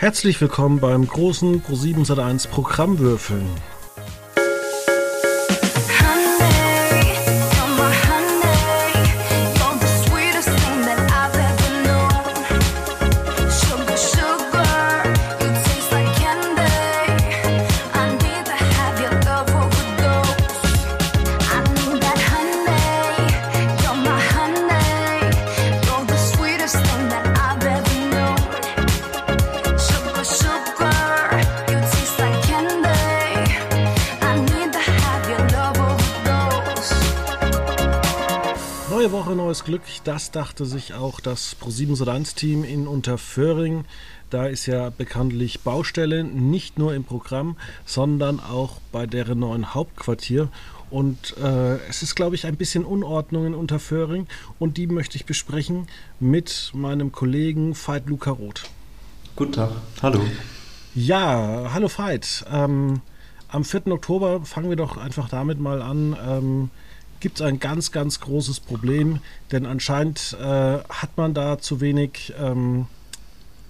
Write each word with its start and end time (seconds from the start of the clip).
Herzlich 0.00 0.40
willkommen 0.40 0.78
beim 0.78 1.08
großen 1.08 1.60
Pro7 1.60 2.06
Sat1 2.06 2.46
Programmwürfeln. 2.50 3.48
Das 40.18 40.32
dachte 40.32 40.66
sich 40.66 40.94
auch 40.94 41.20
das 41.20 41.56
Pro7 41.60 41.96
Sat1 41.96 42.34
Team 42.34 42.64
in 42.64 42.88
Unterföhring. 42.88 43.84
Da 44.30 44.46
ist 44.46 44.66
ja 44.66 44.90
bekanntlich 44.90 45.60
Baustelle, 45.60 46.24
nicht 46.24 46.76
nur 46.76 46.92
im 46.92 47.04
Programm, 47.04 47.56
sondern 47.86 48.40
auch 48.40 48.80
bei 48.90 49.06
deren 49.06 49.38
neuen 49.38 49.74
Hauptquartier. 49.74 50.48
Und 50.90 51.36
äh, 51.36 51.76
es 51.88 52.02
ist, 52.02 52.16
glaube 52.16 52.34
ich, 52.34 52.46
ein 52.46 52.56
bisschen 52.56 52.84
Unordnung 52.84 53.46
in 53.46 53.54
Unterföhring. 53.54 54.26
Und 54.58 54.76
die 54.76 54.88
möchte 54.88 55.14
ich 55.14 55.24
besprechen 55.24 55.86
mit 56.18 56.72
meinem 56.74 57.12
Kollegen 57.12 57.76
Veit 57.76 58.08
Luca 58.08 58.32
Roth. 58.32 58.64
Guten 59.36 59.52
Tag. 59.52 59.70
Hallo. 60.02 60.20
Ja, 60.96 61.70
hallo 61.72 61.88
Veit. 61.96 62.44
Ähm, 62.50 63.02
am 63.46 63.64
4. 63.64 63.86
Oktober 63.86 64.44
fangen 64.44 64.68
wir 64.68 64.76
doch 64.76 64.96
einfach 64.96 65.28
damit 65.28 65.60
mal 65.60 65.80
an. 65.80 66.16
Ähm, 66.28 66.70
Gibt 67.20 67.40
es 67.40 67.46
ein 67.46 67.58
ganz, 67.58 67.90
ganz 67.90 68.20
großes 68.20 68.60
Problem, 68.60 69.20
denn 69.50 69.66
anscheinend 69.66 70.36
äh, 70.40 70.44
hat 70.44 71.16
man 71.16 71.34
da 71.34 71.58
zu 71.58 71.80
wenig 71.80 72.32
ähm, 72.38 72.86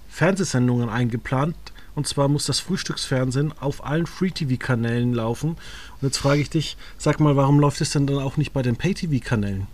Fernsehsendungen 0.08 0.88
eingeplant. 0.88 1.56
Und 1.94 2.06
zwar 2.06 2.28
muss 2.28 2.46
das 2.46 2.60
Frühstücksfernsehen 2.60 3.52
auf 3.58 3.84
allen 3.84 4.06
Free-TV-Kanälen 4.06 5.14
laufen. 5.14 5.50
Und 5.50 6.02
jetzt 6.02 6.18
frage 6.18 6.40
ich 6.40 6.50
dich, 6.50 6.76
sag 6.96 7.18
mal, 7.18 7.34
warum 7.36 7.58
läuft 7.58 7.80
es 7.80 7.90
denn 7.90 8.06
dann 8.06 8.18
auch 8.18 8.36
nicht 8.36 8.52
bei 8.52 8.62
den 8.62 8.76
Pay-TV-Kanälen? 8.76 9.66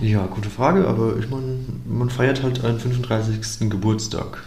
Ja, 0.00 0.26
gute 0.26 0.48
Frage, 0.48 0.86
aber 0.86 1.16
ich 1.16 1.28
meine, 1.28 1.58
man 1.84 2.08
feiert 2.08 2.42
halt 2.42 2.64
einen 2.64 2.78
35. 2.78 3.68
Geburtstag. 3.68 4.42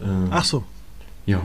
Äh, 0.00 0.04
Ach 0.30 0.44
so, 0.44 0.64
Ja. 1.26 1.40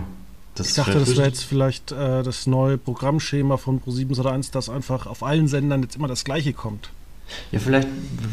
Das 0.58 0.69
ich 0.69 0.73
dachte, 0.73 0.97
das 0.97 1.16
wäre 1.16 1.27
jetzt 1.27 1.44
vielleicht 1.44 1.91
äh, 1.91 2.23
das 2.23 2.47
neue 2.47 2.77
Programmschema 2.77 3.58
von 3.58 3.80
Pro7 3.80 4.16
Sat1, 4.16 4.52
dass 4.52 4.69
einfach 4.69 5.05
auf 5.05 5.22
allen 5.22 5.47
Sendern 5.47 5.83
jetzt 5.83 5.95
immer 5.95 6.08
das 6.08 6.23
gleiche 6.23 6.53
kommt. 6.53 6.89
Ja, 7.52 7.59
vielleicht 7.59 7.88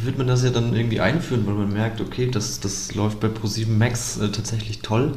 wird 0.05 0.17
man 0.17 0.27
das 0.27 0.43
ja 0.43 0.51
dann 0.51 0.75
irgendwie 0.75 1.01
einführen, 1.01 1.47
weil 1.47 1.55
man 1.55 1.73
merkt, 1.73 2.01
okay, 2.01 2.31
das, 2.31 2.61
das 2.61 2.95
läuft 2.95 3.21
bei 3.21 3.29
Pro7 3.29 3.69
Max 3.69 4.19
äh, 4.19 4.31
tatsächlich 4.31 4.81
toll. 4.81 5.13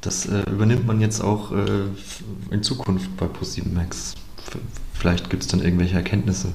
Das 0.00 0.26
äh, 0.26 0.48
übernimmt 0.50 0.86
man 0.86 1.00
jetzt 1.00 1.20
auch 1.20 1.52
äh, 1.52 1.64
in 2.50 2.62
Zukunft 2.62 3.16
bei 3.16 3.26
Pro7 3.26 3.68
Max. 3.74 4.14
Vielleicht 4.94 5.28
gibt 5.28 5.42
es 5.42 5.48
dann 5.48 5.60
irgendwelche 5.60 5.96
Erkenntnisse. 5.96 6.48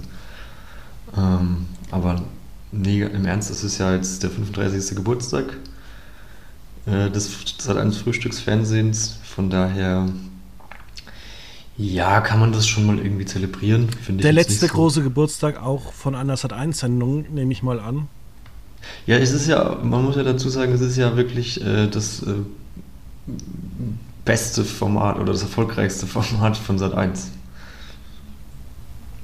Ähm, 1.15 1.67
aber 1.91 2.23
nee, 2.71 3.03
im 3.03 3.25
Ernst, 3.25 3.51
es 3.51 3.63
ist 3.63 3.77
ja 3.77 3.93
jetzt 3.93 4.23
der 4.23 4.29
35. 4.31 4.95
Geburtstag 4.95 5.57
äh, 6.85 7.09
des 7.09 7.29
Sat1 7.59 7.93
Frühstücksfernsehens. 7.93 9.19
Von 9.33 9.49
daher, 9.49 10.07
ja, 11.75 12.21
kann 12.21 12.39
man 12.39 12.51
das 12.51 12.67
schon 12.67 12.85
mal 12.85 12.99
irgendwie 12.99 13.25
zelebrieren. 13.25 13.89
finde 13.89 14.19
ich 14.19 14.23
Der 14.23 14.33
letzte 14.33 14.67
so. 14.67 14.73
große 14.73 15.01
Geburtstag 15.01 15.59
auch 15.59 15.91
von 15.91 16.13
einer 16.13 16.35
Sat1-Sendung, 16.35 17.33
nehme 17.33 17.51
ich 17.51 17.63
mal 17.63 17.79
an. 17.79 18.07
Ja, 19.07 19.17
es 19.17 19.31
ist 19.31 19.47
ja, 19.47 19.79
man 19.81 20.03
muss 20.03 20.17
ja 20.17 20.23
dazu 20.23 20.49
sagen, 20.49 20.71
es 20.73 20.81
ist 20.81 20.97
ja 20.97 21.17
wirklich 21.17 21.59
äh, 21.65 21.87
das 21.87 22.21
äh, 22.21 22.33
beste 24.23 24.63
Format 24.63 25.17
oder 25.17 25.31
das 25.31 25.41
erfolgreichste 25.41 26.05
Format 26.07 26.55
von 26.55 26.77
Sat 26.77 26.93
1. 26.93 27.31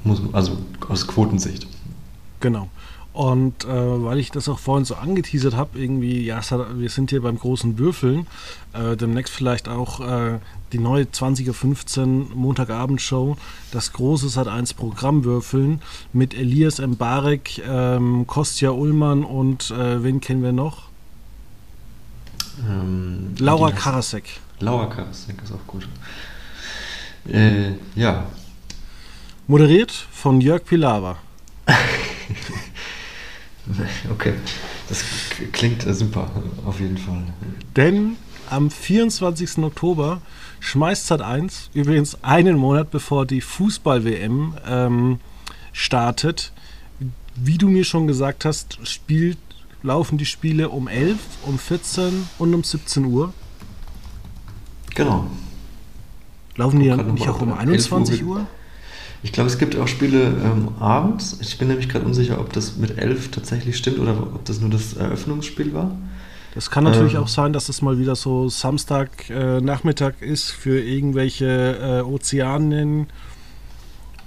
Muss, 0.04 0.22
also 0.34 0.58
aus 0.88 1.06
Quotensicht. 1.06 1.68
Genau. 2.40 2.70
Und 3.20 3.66
äh, 3.66 3.68
weil 3.68 4.18
ich 4.18 4.32
das 4.32 4.48
auch 4.48 4.60
vorhin 4.60 4.86
so 4.86 4.96
angeteasert 4.96 5.54
habe, 5.54 5.78
irgendwie, 5.78 6.24
ja, 6.26 6.38
hat- 6.38 6.80
wir 6.80 6.90
sind 6.90 7.10
hier 7.10 7.22
beim 7.22 7.38
großen 7.38 7.78
Würfeln, 7.78 8.28
äh, 8.72 8.96
demnächst 8.96 9.34
vielleicht 9.34 9.68
auch 9.68 10.00
äh, 10.00 10.40
die 10.72 10.80
neue 10.80 11.04
20.15 11.04 12.30
Uhr 12.30 12.36
Montagabendshow, 12.36 13.36
das 13.74 13.92
große 13.92 14.28
Sat1 14.28 14.74
Programm 14.74 15.26
Würfeln 15.26 15.82
mit 16.14 16.34
Elias 16.34 16.80
Mbarek, 16.80 17.62
ähm, 17.68 18.26
Kostja 18.26 18.70
Ullmann 18.72 19.26
und 19.26 19.70
äh, 19.72 20.02
wen 20.02 20.22
kennen 20.22 20.42
wir 20.42 20.54
noch? 20.54 20.84
Ähm, 22.70 23.36
Laura 23.38 23.72
Karasek. 23.74 24.30
Laura 24.62 24.86
Karasek 24.86 25.36
ist 25.44 25.52
auch 25.52 25.68
gut. 25.68 25.86
Äh, 27.28 27.72
ja, 27.96 28.28
Moderiert 29.48 29.92
von 29.92 30.40
Jörg 30.40 30.64
Pilawa. 30.64 31.18
okay. 34.12 34.34
Das 34.88 35.04
klingt 35.52 35.84
super, 35.96 36.30
auf 36.66 36.80
jeden 36.80 36.98
Fall. 36.98 37.24
Denn 37.76 38.16
am 38.50 38.72
24. 38.72 39.60
Oktober 39.60 40.22
schmeißt 40.60 41.12
Sat1, 41.12 41.70
übrigens 41.74 42.24
einen 42.24 42.58
Monat 42.58 42.92
bevor 42.92 43.26
die 43.26 43.42
Fußball-WM 43.42 44.56
ähm, 44.68 45.20
startet, 45.72 46.52
wie 47.36 47.58
du 47.58 47.70
mir 47.70 47.84
schon 47.84 48.08
gesagt 48.08 48.46
hast, 48.46 48.80
spielt, 48.88 49.38
laufen 49.84 50.18
die 50.18 50.26
Spiele 50.26 50.70
um 50.70 50.88
11, 50.88 51.18
um 51.46 51.60
14 51.60 52.28
und 52.38 52.54
um 52.54 52.64
17 52.64 53.06
Uhr. 53.06 53.34
Genau. 54.96 55.28
Laufen 56.56 56.80
die 56.80 56.90
dann 56.90 57.14
nicht 57.14 57.30
auch 57.30 57.42
um 57.42 57.52
oder 57.52 57.62
21 57.62 58.20
11 58.20 58.28
Uhr. 58.28 58.36
Uhr? 58.38 58.48
Ich 59.22 59.32
glaube, 59.34 59.50
es 59.50 59.58
gibt 59.58 59.76
auch 59.76 59.88
Spiele 59.88 60.28
ähm, 60.28 60.70
abends. 60.80 61.38
Ich 61.42 61.58
bin 61.58 61.68
nämlich 61.68 61.90
gerade 61.90 62.06
unsicher, 62.06 62.40
ob 62.40 62.54
das 62.54 62.78
mit 62.78 62.98
11 62.98 63.32
tatsächlich 63.32 63.78
stimmt 63.78 64.00
oder 64.00 64.12
ob 64.18 64.46
das 64.46 64.62
nur 64.62 64.70
das 64.70 64.94
Eröffnungsspiel 64.94 65.74
war. 65.74 65.92
Das 66.56 66.72
kann 66.72 66.84
natürlich 66.86 67.14
Ähm. 67.16 67.24
auch 67.24 67.28
sein, 67.28 67.52
dass 67.54 67.68
es 67.70 67.82
mal 67.82 68.00
wieder 68.00 68.16
so 68.16 68.48
Samstag 68.50 69.30
äh, 69.30 69.60
Nachmittag 69.62 70.22
ist 70.22 70.52
für 70.52 70.80
irgendwelche 70.82 71.46
äh, 71.46 72.02
Ozeanien 72.02 73.08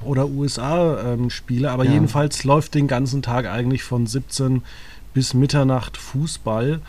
oder 0.05 0.29
USA-Spiele. 0.29 1.71
Aber 1.71 1.85
Ja. 1.85 1.93
jedenfalls 1.93 2.45
läuft 2.45 2.75
den 2.75 2.87
ganzen 2.87 3.23
Tag 3.23 3.47
eigentlich 3.47 3.83
von 3.83 4.07
17 4.07 4.63
bis 5.15 5.33
Mitternacht 5.35 5.97
Fußball. 5.97 6.81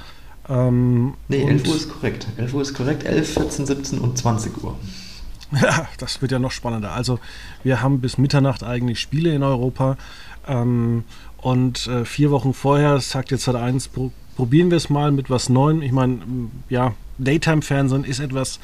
Ähm, 0.49 1.13
Nee, 1.29 1.43
und- 1.43 1.49
11 1.51 1.67
Uhr 1.69 1.75
ist 1.75 1.89
korrekt. 1.89 2.27
11 2.37 2.53
Uhr 2.53 2.61
ist 2.61 2.73
korrekt. 2.73 3.05
11, 3.05 3.33
14, 3.33 3.65
17 3.65 3.99
und 3.99 4.17
20 4.17 4.61
Uhr. 4.63 4.75
Ja, 5.61 5.87
das 5.97 6.21
wird 6.21 6.31
ja 6.31 6.39
noch 6.39 6.51
spannender. 6.51 6.91
Also 6.91 7.19
wir 7.63 7.81
haben 7.81 8.01
bis 8.01 8.17
Mitternacht 8.17 8.63
eigentlich 8.63 8.99
Spiele 8.99 9.33
in 9.33 9.43
Europa. 9.43 9.97
Ähm, 10.47 11.03
und 11.37 11.87
äh, 11.87 12.05
vier 12.05 12.31
Wochen 12.31 12.53
vorher 12.53 12.99
sagt 12.99 13.31
jetzt 13.31 13.47
halt 13.47 13.57
eins, 13.57 13.87
pro, 13.87 14.11
probieren 14.35 14.71
wir 14.71 14.77
es 14.77 14.89
mal 14.89 15.11
mit 15.11 15.29
was 15.29 15.49
Neuem. 15.49 15.81
Ich 15.81 15.91
meine, 15.91 16.21
ja, 16.69 16.93
Daytime-Fernsehen 17.17 18.03
ist 18.05 18.19
etwas, 18.19 18.59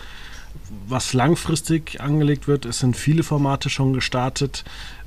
was 0.88 1.14
langfristig 1.14 2.02
angelegt 2.02 2.48
wird. 2.48 2.66
Es 2.66 2.80
sind 2.80 2.96
viele 2.96 3.24
Formate 3.24 3.70
schon 3.70 3.94
gestartet. 3.94 4.64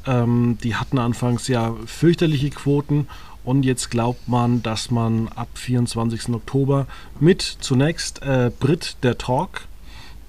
Ähm, 0.07 0.59
die 0.63 0.77
hatten 0.77 0.99
anfangs 0.99 1.49
ja 1.49 1.75
fürchterliche 1.87 2.51
Quoten. 2.51 3.09
Und 3.45 3.65
jetzt 3.65 3.91
glaubt 3.91 4.29
man, 4.29 4.63
dass 4.63 4.91
man 4.91 5.29
ab 5.29 5.49
24. 5.55 6.29
Oktober 6.29 6.87
mit 7.19 7.43
zunächst 7.43 8.23
äh, 8.23 8.53
Brit 8.61 8.97
der 9.03 9.19
Talk, 9.19 9.63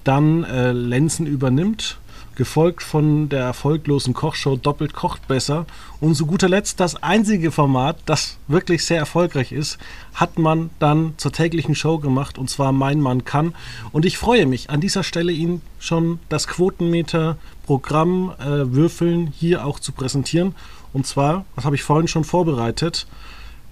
dann 0.04 0.44
äh, 0.44 0.72
Lenzen 0.72 1.26
übernimmt, 1.26 1.98
gefolgt 2.36 2.82
von 2.82 3.28
der 3.28 3.42
erfolglosen 3.44 4.12
Kochshow 4.12 4.56
Doppelt 4.56 4.92
kocht 4.92 5.28
besser. 5.28 5.66
Und 6.00 6.16
zu 6.16 6.26
guter 6.26 6.48
Letzt 6.48 6.80
das 6.80 7.00
einzige 7.02 7.52
Format, 7.52 7.96
das 8.06 8.38
wirklich 8.48 8.84
sehr 8.84 8.98
erfolgreich 8.98 9.52
ist, 9.52 9.78
hat 10.14 10.38
man 10.38 10.70
dann 10.80 11.14
zur 11.16 11.30
täglichen 11.32 11.74
Show 11.76 11.98
gemacht, 11.98 12.36
und 12.36 12.50
zwar 12.50 12.72
Mein 12.72 13.00
Mann 13.00 13.24
kann. 13.24 13.54
Und 13.92 14.04
ich 14.04 14.18
freue 14.18 14.46
mich 14.46 14.68
an 14.68 14.80
dieser 14.80 15.04
Stelle, 15.04 15.30
Ihnen 15.32 15.62
schon 15.78 16.18
das 16.28 16.48
Quotenmeter-Programm 16.48 18.32
äh, 18.40 18.72
Würfeln 18.74 19.28
hier 19.36 19.64
auch 19.64 19.78
zu 19.78 19.92
präsentieren. 19.92 20.54
Und 20.92 21.06
zwar, 21.06 21.44
das 21.56 21.64
habe 21.64 21.76
ich 21.76 21.82
vorhin 21.82 22.08
schon 22.08 22.24
vorbereitet, 22.24 23.06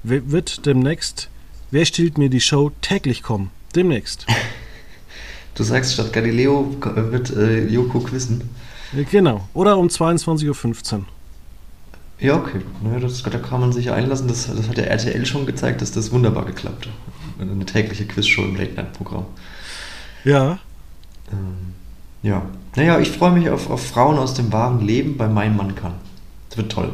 wi- 0.02 0.22
wird 0.26 0.66
demnächst 0.66 1.28
Wer 1.72 1.86
stiehlt 1.86 2.18
mir 2.18 2.28
die 2.28 2.42
Show 2.42 2.70
täglich 2.82 3.22
kommen? 3.22 3.50
Demnächst. 3.74 4.26
Du 5.54 5.62
sagst, 5.64 5.94
statt 5.94 6.12
Galileo 6.12 6.74
wird 6.80 7.34
äh, 7.36 7.66
Joko 7.66 8.00
quizzen. 8.00 8.48
Genau. 9.10 9.48
Oder 9.54 9.76
um 9.78 9.88
22.15 9.88 10.94
Uhr. 10.94 11.04
Ja, 12.18 12.36
okay. 12.36 12.60
Naja, 12.82 13.00
das, 13.00 13.22
da 13.22 13.38
kann 13.38 13.60
man 13.60 13.72
sich 13.72 13.86
ja 13.86 13.94
einlassen. 13.94 14.28
Das, 14.28 14.46
das 14.46 14.68
hat 14.68 14.76
der 14.76 14.90
RTL 14.90 15.26
schon 15.26 15.44
gezeigt, 15.44 15.82
dass 15.82 15.92
das 15.92 16.12
wunderbar 16.12 16.44
geklappt 16.44 16.88
eine 17.50 17.66
tägliche 17.66 18.06
Quizshow 18.06 18.42
im 18.42 18.56
Late-Night-Programm. 18.56 19.26
Ja. 20.24 20.58
Ähm, 21.30 21.74
ja. 22.22 22.42
Naja, 22.76 22.98
ich 23.00 23.10
freue 23.10 23.32
mich 23.32 23.50
auf, 23.50 23.70
auf 23.70 23.86
Frauen 23.86 24.18
aus 24.18 24.34
dem 24.34 24.52
wahren 24.52 24.80
Leben 24.80 25.16
bei 25.16 25.28
Mein 25.28 25.56
Mann 25.56 25.74
kann. 25.74 25.94
Das 26.48 26.58
wird 26.58 26.72
toll. 26.72 26.92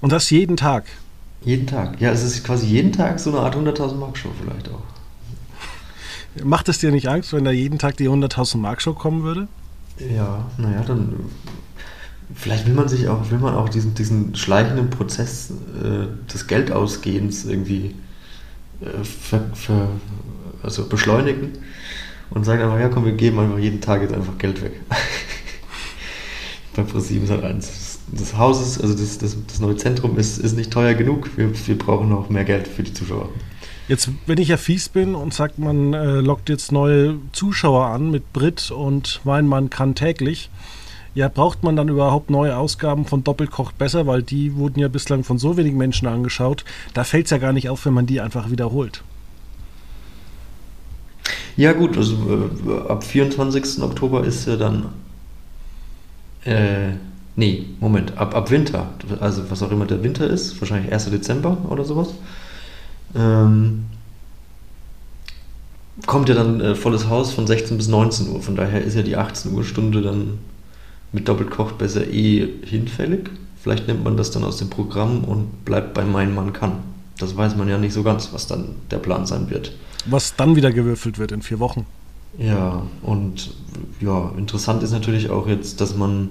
Und 0.00 0.12
das 0.12 0.30
jeden 0.30 0.56
Tag. 0.56 0.84
Jeden 1.42 1.66
Tag. 1.66 2.00
Ja, 2.00 2.10
es 2.10 2.22
ist 2.22 2.44
quasi 2.44 2.66
jeden 2.66 2.92
Tag 2.92 3.18
so 3.18 3.30
eine 3.30 3.40
Art 3.40 3.56
100.000 3.56 3.94
Mark 3.94 4.16
Show 4.16 4.30
vielleicht 4.40 4.68
auch. 4.68 4.82
Macht 6.42 6.68
es 6.68 6.78
dir 6.78 6.90
nicht 6.90 7.08
Angst, 7.08 7.32
wenn 7.32 7.44
da 7.44 7.50
jeden 7.50 7.78
Tag 7.78 7.96
die 7.96 8.08
100.000 8.08 8.58
Mark 8.58 8.80
Show 8.80 8.94
kommen 8.94 9.22
würde? 9.22 9.48
Ja, 9.98 10.46
naja, 10.56 10.82
dann 10.86 11.14
vielleicht 12.34 12.66
will 12.66 12.74
man 12.74 12.88
sich 12.88 13.08
auch, 13.08 13.30
will 13.30 13.38
man 13.38 13.54
auch 13.54 13.68
diesen, 13.68 13.94
diesen 13.94 14.34
schleichenden 14.34 14.90
Prozess 14.90 15.50
äh, 15.50 16.06
des 16.32 16.46
Geldausgehens 16.46 17.44
irgendwie 17.44 17.94
äh, 18.80 19.04
ver, 19.04 19.50
ver, 19.54 19.88
also 20.62 20.86
beschleunigen 20.88 21.52
und 22.30 22.44
sagen 22.44 22.62
einfach, 22.62 22.78
ja 22.78 22.88
komm, 22.88 23.04
wir 23.04 23.12
geben 23.12 23.38
einfach 23.38 23.58
jeden 23.58 23.80
Tag 23.80 24.02
jetzt 24.02 24.14
einfach 24.14 24.38
Geld 24.38 24.62
weg. 24.62 24.80
Bei 26.76 26.82
ProSieben 26.82 27.26
Sat 27.26 27.44
1. 27.44 27.98
Das 28.12 28.36
Haus 28.36 28.60
ist, 28.60 28.80
also 28.80 28.94
das, 28.94 29.18
das, 29.18 29.36
das 29.46 29.60
neue 29.60 29.76
Zentrum 29.76 30.18
ist, 30.18 30.38
ist 30.38 30.56
nicht 30.56 30.70
teuer 30.70 30.94
genug. 30.94 31.30
Wir, 31.36 31.50
wir 31.66 31.78
brauchen 31.78 32.08
noch 32.08 32.30
mehr 32.30 32.44
Geld 32.44 32.66
für 32.66 32.82
die 32.82 32.92
Zuschauer. 32.92 33.28
Jetzt, 33.88 34.10
wenn 34.26 34.38
ich 34.38 34.48
ja 34.48 34.56
fies 34.56 34.88
bin 34.88 35.14
und 35.14 35.34
sagt, 35.34 35.58
man 35.58 35.92
äh, 35.92 36.20
lockt 36.20 36.48
jetzt 36.48 36.72
neue 36.72 37.16
Zuschauer 37.32 37.86
an 37.86 38.10
mit 38.10 38.32
Brit 38.32 38.70
und 38.70 39.20
Mein 39.24 39.46
Mann 39.46 39.70
kann 39.70 39.94
täglich, 39.94 40.50
ja, 41.14 41.28
braucht 41.28 41.62
man 41.62 41.76
dann 41.76 41.88
überhaupt 41.88 42.30
neue 42.30 42.56
Ausgaben 42.56 43.04
von 43.04 43.22
Doppelkocht 43.22 43.76
besser, 43.76 44.06
weil 44.06 44.22
die 44.22 44.54
wurden 44.54 44.80
ja 44.80 44.88
bislang 44.88 45.24
von 45.24 45.38
so 45.38 45.56
wenigen 45.56 45.76
Menschen 45.76 46.08
angeschaut. 46.08 46.64
Da 46.94 47.04
fällt 47.04 47.26
es 47.26 47.30
ja 47.30 47.38
gar 47.38 47.52
nicht 47.52 47.68
auf, 47.68 47.84
wenn 47.84 47.92
man 47.92 48.06
die 48.06 48.20
einfach 48.20 48.50
wiederholt. 48.50 49.02
Ja 51.56 51.72
gut, 51.72 51.98
also 51.98 52.16
äh, 52.66 52.90
ab 52.90 53.04
24. 53.04 53.82
Oktober 53.82 54.24
ist 54.24 54.46
ja 54.46 54.56
dann, 54.56 54.86
äh, 56.44 56.92
nee, 57.36 57.66
Moment, 57.78 58.16
ab, 58.16 58.34
ab 58.34 58.50
Winter, 58.50 58.94
also 59.20 59.50
was 59.50 59.62
auch 59.62 59.70
immer 59.70 59.84
der 59.84 60.02
Winter 60.02 60.26
ist, 60.26 60.58
wahrscheinlich 60.62 60.90
1. 60.90 61.10
Dezember 61.10 61.58
oder 61.68 61.84
sowas, 61.84 62.14
ähm, 63.14 63.84
kommt 66.06 66.28
ja 66.28 66.34
dann 66.34 66.60
äh, 66.60 66.74
volles 66.74 67.08
Haus 67.08 67.32
von 67.32 67.46
16 67.46 67.76
bis 67.76 67.88
19 67.88 68.28
Uhr, 68.30 68.42
von 68.42 68.56
daher 68.56 68.82
ist 68.82 68.94
ja 68.94 69.02
die 69.02 69.16
18 69.16 69.52
Uhr 69.52 69.64
Stunde 69.64 70.02
dann 70.02 70.38
mit 71.12 71.28
doppelt 71.28 71.50
kocht 71.50 71.78
besser 71.78 72.06
eh 72.06 72.48
hinfällig. 72.64 73.30
Vielleicht 73.62 73.86
nimmt 73.86 74.02
man 74.02 74.16
das 74.16 74.30
dann 74.30 74.44
aus 74.44 74.56
dem 74.56 74.70
Programm 74.70 75.24
und 75.24 75.64
bleibt 75.64 75.94
bei 75.94 76.04
Mein 76.04 76.34
Mann 76.34 76.52
kann. 76.52 76.78
Das 77.18 77.36
weiß 77.36 77.56
man 77.56 77.68
ja 77.68 77.78
nicht 77.78 77.92
so 77.92 78.02
ganz, 78.02 78.32
was 78.32 78.46
dann 78.46 78.70
der 78.90 78.98
Plan 78.98 79.26
sein 79.26 79.50
wird. 79.50 79.72
Was 80.06 80.34
dann 80.34 80.56
wieder 80.56 80.72
gewürfelt 80.72 81.18
wird 81.18 81.30
in 81.30 81.42
vier 81.42 81.60
Wochen. 81.60 81.86
Ja, 82.38 82.82
und 83.02 83.54
ja, 84.00 84.32
interessant 84.36 84.82
ist 84.82 84.92
natürlich 84.92 85.30
auch 85.30 85.46
jetzt, 85.46 85.80
dass 85.80 85.96
man, 85.96 86.30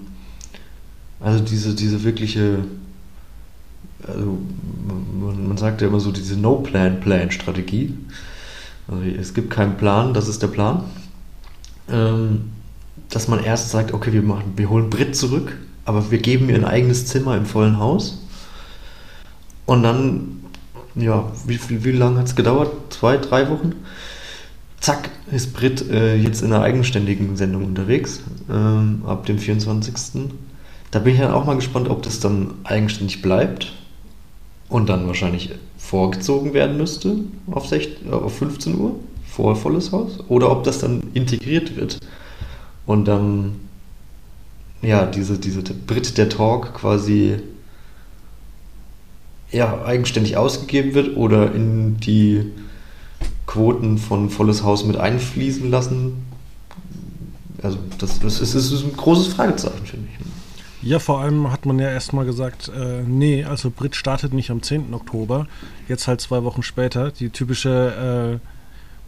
also 1.20 1.44
diese, 1.44 1.76
diese 1.76 2.04
wirkliche, 2.04 2.66
also 4.08 4.38
man, 5.20 5.48
man 5.48 5.58
sagt 5.58 5.82
ja 5.82 5.88
immer 5.88 6.00
so 6.00 6.12
diese 6.12 6.38
No-Plan-Plan-Strategie. 6.38 7.94
Also 8.88 9.04
es 9.04 9.34
gibt 9.34 9.50
keinen 9.50 9.78
Plan, 9.78 10.14
das 10.14 10.28
ist 10.28 10.42
der 10.42 10.48
Plan. 10.48 10.84
Ähm, 11.90 12.52
dass 13.10 13.28
man 13.28 13.44
erst 13.44 13.70
sagt, 13.70 13.94
okay, 13.94 14.14
wir, 14.14 14.22
machen, 14.22 14.54
wir 14.56 14.70
holen 14.70 14.90
Brit 14.90 15.16
zurück, 15.16 15.58
aber 15.86 16.12
wir 16.12 16.20
geben 16.20 16.50
ihr 16.50 16.56
ein 16.56 16.66
eigenes 16.66 17.06
Zimmer 17.08 17.36
im 17.36 17.46
vollen 17.46 17.78
Haus. 17.78 18.26
Und 19.66 19.84
dann, 19.84 20.44
ja, 20.96 21.30
wie, 21.46 21.60
wie, 21.68 21.84
wie 21.84 21.92
lange 21.92 22.20
hat 22.20 22.28
es 22.28 22.36
gedauert? 22.36 22.72
Zwei, 22.90 23.18
drei 23.18 23.50
Wochen? 23.50 23.74
Zack, 24.80 25.10
ist 25.32 25.54
Brit 25.54 25.90
äh, 25.90 26.16
jetzt 26.16 26.42
in 26.42 26.52
einer 26.52 26.64
eigenständigen 26.64 27.38
Sendung 27.38 27.66
unterwegs, 27.66 28.22
ähm, 28.50 29.04
ab 29.06 29.26
dem 29.26 29.38
24. 29.38 29.94
Da 30.90 31.00
bin 31.00 31.14
ich 31.14 31.20
dann 31.20 31.32
auch 31.32 31.46
mal 31.46 31.56
gespannt, 31.56 31.90
ob 31.90 32.02
das 32.02 32.20
dann 32.20 32.56
eigenständig 32.64 33.22
bleibt 33.22 33.74
und 34.72 34.88
dann 34.88 35.06
wahrscheinlich 35.06 35.52
vorgezogen 35.78 36.54
werden 36.54 36.78
müsste 36.78 37.18
auf, 37.52 37.68
16, 37.68 38.10
äh, 38.10 38.14
auf 38.14 38.38
15 38.38 38.80
Uhr, 38.80 38.96
vor 39.30 39.56
volles 39.56 39.92
Haus, 39.92 40.20
oder 40.30 40.50
ob 40.50 40.64
das 40.64 40.80
dann 40.80 41.04
integriert 41.14 41.76
wird 41.76 42.00
und 42.86 43.06
dann, 43.06 43.56
ja, 44.82 45.06
diese, 45.06 45.38
diese 45.38 45.62
Brit 45.62 46.18
der 46.18 46.30
Talk 46.30 46.74
quasi 46.74 47.36
ja, 49.52 49.84
eigenständig 49.84 50.38
ausgegeben 50.38 50.94
wird 50.94 51.18
oder 51.18 51.54
in 51.54 51.98
die 51.98 52.46
Quoten 53.46 53.98
von 53.98 54.30
volles 54.30 54.64
Haus 54.64 54.86
mit 54.86 54.96
einfließen 54.96 55.70
lassen. 55.70 56.26
Also 57.62 57.78
das, 57.98 58.20
das, 58.20 58.40
ist, 58.40 58.56
das 58.56 58.72
ist 58.72 58.84
ein 58.84 58.96
großes 58.96 59.28
Fragezeichen, 59.28 59.86
finde 59.86 60.08
ich. 60.14 60.21
Ja, 60.84 60.98
vor 60.98 61.22
allem 61.22 61.52
hat 61.52 61.66
man 61.66 61.78
ja 61.78 61.90
erstmal 61.90 62.26
gesagt, 62.26 62.70
äh, 62.70 63.04
nee, 63.06 63.44
also 63.44 63.70
Brit 63.70 63.96
startet 63.96 64.34
nicht 64.34 64.50
am 64.50 64.64
10. 64.64 64.94
Oktober, 64.94 65.48
jetzt 65.88 66.08
halt 66.08 66.22
zwei 66.22 66.44
Wochen 66.44 66.64
später. 66.64 67.12
Die 67.12 67.30
typische 67.30 68.40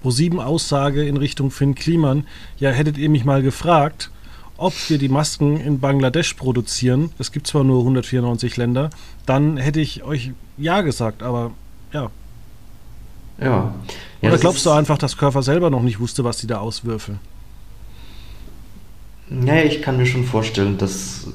äh, 0.04 0.08
Pro7-Aussage 0.08 1.04
in 1.04 1.18
Richtung 1.18 1.50
Finn 1.50 1.74
Kliman, 1.74 2.28
ja, 2.58 2.70
hättet 2.70 2.98
ihr 2.98 3.10
mich 3.10 3.26
mal 3.26 3.42
gefragt, 3.42 4.12
ob 4.58 4.74
wir 4.88 5.00
die 5.00 5.10
Masken 5.10 5.58
in 5.58 5.80
Bangladesch 5.80 6.36
produzieren, 6.36 7.10
es 7.18 7.32
gibt 7.32 7.48
zwar 7.48 7.64
nur 7.64 7.80
194 7.80 8.56
Länder, 8.56 8.92
dann 9.26 9.58
hätte 9.58 9.82
ich 9.82 10.04
euch 10.04 10.32
ja 10.58 10.82
gesagt, 10.82 11.24
aber 11.24 11.52
ja. 11.92 12.12
Ja. 13.42 13.74
Oder 14.22 14.38
glaubst 14.38 14.64
du 14.66 14.70
einfach, 14.70 15.00
dass 15.00 15.18
Körfer 15.18 15.42
selber 15.42 15.72
noch 15.72 15.82
nicht 15.82 16.00
wusste, 16.00 16.24
was 16.24 16.38
die 16.38 16.48
da 16.48 16.60
auswürfeln? 16.60 17.20
Ja, 19.30 19.56
ich 19.64 19.82
kann 19.82 19.98
mir 19.98 20.06
schon 20.06 20.26
vorstellen, 20.26 20.78
dass 20.78 21.28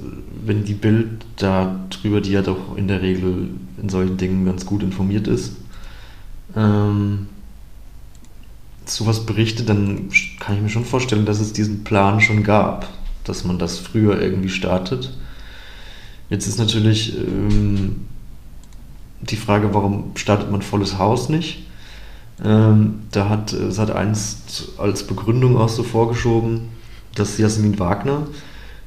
wenn 0.44 0.64
die 0.64 0.74
Bild 0.74 1.24
darüber, 1.36 2.20
die 2.20 2.32
ja 2.32 2.42
doch 2.42 2.76
in 2.76 2.88
der 2.88 3.02
Regel 3.02 3.50
in 3.80 3.88
solchen 3.88 4.16
Dingen 4.16 4.44
ganz 4.44 4.66
gut 4.66 4.82
informiert 4.82 5.26
ist, 5.26 5.56
ähm, 6.54 7.28
sowas 8.84 9.26
berichtet, 9.26 9.68
dann 9.68 10.08
kann 10.38 10.56
ich 10.56 10.62
mir 10.62 10.68
schon 10.68 10.84
vorstellen, 10.84 11.26
dass 11.26 11.40
es 11.40 11.52
diesen 11.52 11.84
Plan 11.84 12.20
schon 12.20 12.44
gab, 12.44 12.88
dass 13.24 13.44
man 13.44 13.58
das 13.58 13.78
früher 13.78 14.20
irgendwie 14.20 14.48
startet. 14.48 15.14
Jetzt 16.30 16.46
ist 16.46 16.58
natürlich 16.58 17.16
ähm, 17.16 18.06
die 19.20 19.36
Frage, 19.36 19.74
warum 19.74 20.12
startet 20.14 20.50
man 20.50 20.62
volles 20.62 20.98
Haus 20.98 21.28
nicht? 21.28 21.66
Ähm, 22.44 23.00
da 23.10 23.28
hat 23.28 23.52
äh, 23.52 23.68
Sat1 23.68 24.78
als 24.78 25.06
Begründung 25.06 25.56
auch 25.56 25.68
so 25.68 25.82
vorgeschoben, 25.82 26.68
dass 27.18 27.38
Jasmin 27.38 27.78
Wagner, 27.78 28.26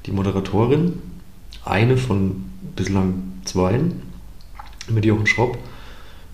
die 0.05 0.11
Moderatorin, 0.11 0.93
eine 1.63 1.97
von 1.97 2.45
bislang 2.75 3.23
zweien, 3.45 4.01
mit 4.89 5.05
Jochen 5.05 5.27
Schropp, 5.27 5.57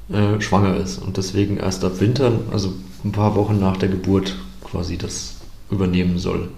äh, 0.10 0.40
schwanger 0.40 0.78
ist 0.78 1.00
und 1.00 1.18
deswegen 1.18 1.58
erst 1.58 1.84
ab 1.84 2.00
Winter, 2.00 2.40
also 2.52 2.74
ein 3.04 3.12
paar 3.12 3.36
Wochen 3.36 3.60
nach 3.60 3.78
der 3.78 3.90
Geburt, 3.90 4.38
quasi 4.64 4.98
das 4.98 5.36
übernehmen 5.70 6.18
soll. 6.18 6.50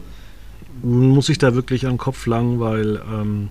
muss 0.84 1.29
ich 1.29 1.38
da 1.38 1.55
wirklich 1.55 1.86
an 1.86 1.93
den 1.93 1.98
Kopf 1.98 2.25
langen, 2.27 2.60
weil 2.60 3.01
ähm, 3.12 3.50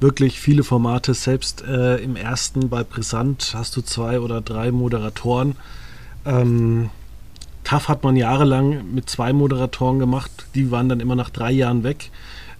wirklich 0.00 0.40
viele 0.40 0.64
Formate, 0.64 1.14
selbst 1.14 1.62
äh, 1.62 1.96
im 1.96 2.16
ersten 2.16 2.68
bei 2.68 2.82
Brisant 2.82 3.52
hast 3.54 3.76
du 3.76 3.82
zwei 3.82 4.20
oder 4.20 4.40
drei 4.40 4.72
Moderatoren. 4.72 5.56
Ähm, 6.24 6.90
TAF 7.64 7.88
hat 7.88 8.04
man 8.04 8.16
jahrelang 8.16 8.94
mit 8.94 9.08
zwei 9.10 9.32
Moderatoren 9.32 9.98
gemacht, 9.98 10.30
die 10.54 10.70
waren 10.70 10.88
dann 10.88 11.00
immer 11.00 11.16
nach 11.16 11.30
drei 11.30 11.50
Jahren 11.50 11.82
weg, 11.82 12.10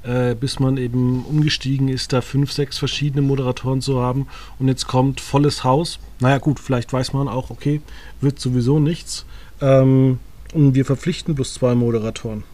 äh, 0.03 0.35
bis 0.35 0.59
man 0.59 0.77
eben 0.77 1.25
umgestiegen 1.25 1.89
ist, 1.89 2.13
da 2.13 2.21
fünf, 2.21 2.53
sechs 2.53 2.79
verschiedene 2.79 3.23
Moderatoren 3.23 3.81
zu 3.81 4.01
haben. 4.01 4.27
Und 4.59 4.69
jetzt 4.69 4.87
kommt 4.87 5.21
volles 5.21 5.65
Haus. 5.65 5.99
Naja 6.21 6.39
gut, 6.39 6.59
vielleicht 6.59 6.93
weiß 6.93 7.13
man 7.13 7.29
auch, 7.29 7.51
okay, 7.51 7.81
wird 8.21 8.41
sowieso 8.41 8.81
nichts. 8.81 9.25
Ähm, 9.61 10.19
und 10.53 10.75
wir 10.75 10.85
verpflichten 10.85 11.35
bloß 11.35 11.55
zwei 11.55 11.75
Moderatoren. 11.75 12.45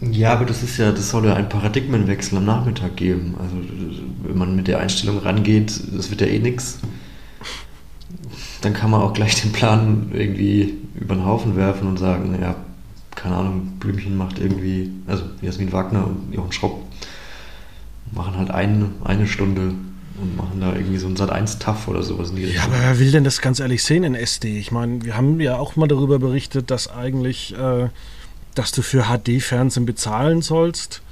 Ja, 0.00 0.32
aber 0.32 0.44
das 0.44 0.62
ist 0.62 0.78
ja, 0.78 0.92
das 0.92 1.10
soll 1.10 1.26
ja 1.26 1.34
einen 1.34 1.48
Paradigmenwechsel 1.48 2.38
am 2.38 2.44
Nachmittag 2.44 2.96
geben. 2.96 3.34
Also 3.40 3.56
wenn 4.22 4.38
man 4.38 4.54
mit 4.54 4.68
der 4.68 4.78
Einstellung 4.78 5.18
rangeht, 5.18 5.80
das 5.92 6.10
wird 6.10 6.20
ja 6.20 6.28
eh 6.28 6.38
nix, 6.38 6.78
dann 8.60 8.72
kann 8.74 8.90
man 8.90 9.00
auch 9.02 9.12
gleich 9.12 9.40
den 9.42 9.52
Plan 9.52 10.10
irgendwie 10.12 10.74
über 10.94 11.14
den 11.14 11.24
Haufen 11.24 11.56
werfen 11.56 11.88
und 11.88 11.98
sagen, 11.98 12.36
ja, 12.40 12.54
keine 13.14 13.36
Ahnung, 13.36 13.72
Blümchen 13.80 14.16
macht 14.16 14.38
irgendwie, 14.38 14.90
also 15.06 15.24
Jasmin 15.42 15.72
Wagner 15.72 16.06
und 16.06 16.32
Jochen 16.32 16.52
Schropp 16.52 16.82
machen 18.12 18.36
halt 18.36 18.50
eine, 18.50 18.86
eine 19.04 19.26
Stunde 19.26 19.74
und 20.20 20.36
machen 20.36 20.60
da 20.60 20.72
irgendwie 20.74 20.96
so 20.98 21.06
ein 21.06 21.16
Sat 21.16 21.30
1 21.30 21.58
Taff 21.58 21.88
oder 21.88 22.02
sowas 22.02 22.30
in 22.30 22.36
die 22.36 22.42
Ja, 22.42 22.48
Richtung. 22.48 22.72
aber 22.72 22.82
wer 22.82 22.98
will 22.98 23.10
denn 23.12 23.24
das 23.24 23.40
ganz 23.40 23.60
ehrlich 23.60 23.84
sehen 23.84 24.02
in 24.04 24.14
SD? 24.14 24.58
Ich 24.58 24.72
meine, 24.72 25.04
wir 25.04 25.16
haben 25.16 25.40
ja 25.40 25.56
auch 25.58 25.76
mal 25.76 25.86
darüber 25.88 26.18
berichtet, 26.18 26.70
dass 26.70 26.90
eigentlich, 26.90 27.54
äh, 27.56 27.88
dass 28.54 28.72
du 28.72 28.82
für 28.82 29.04
HD-Fernsehen 29.04 29.86
bezahlen 29.86 30.42
sollst. 30.42 31.02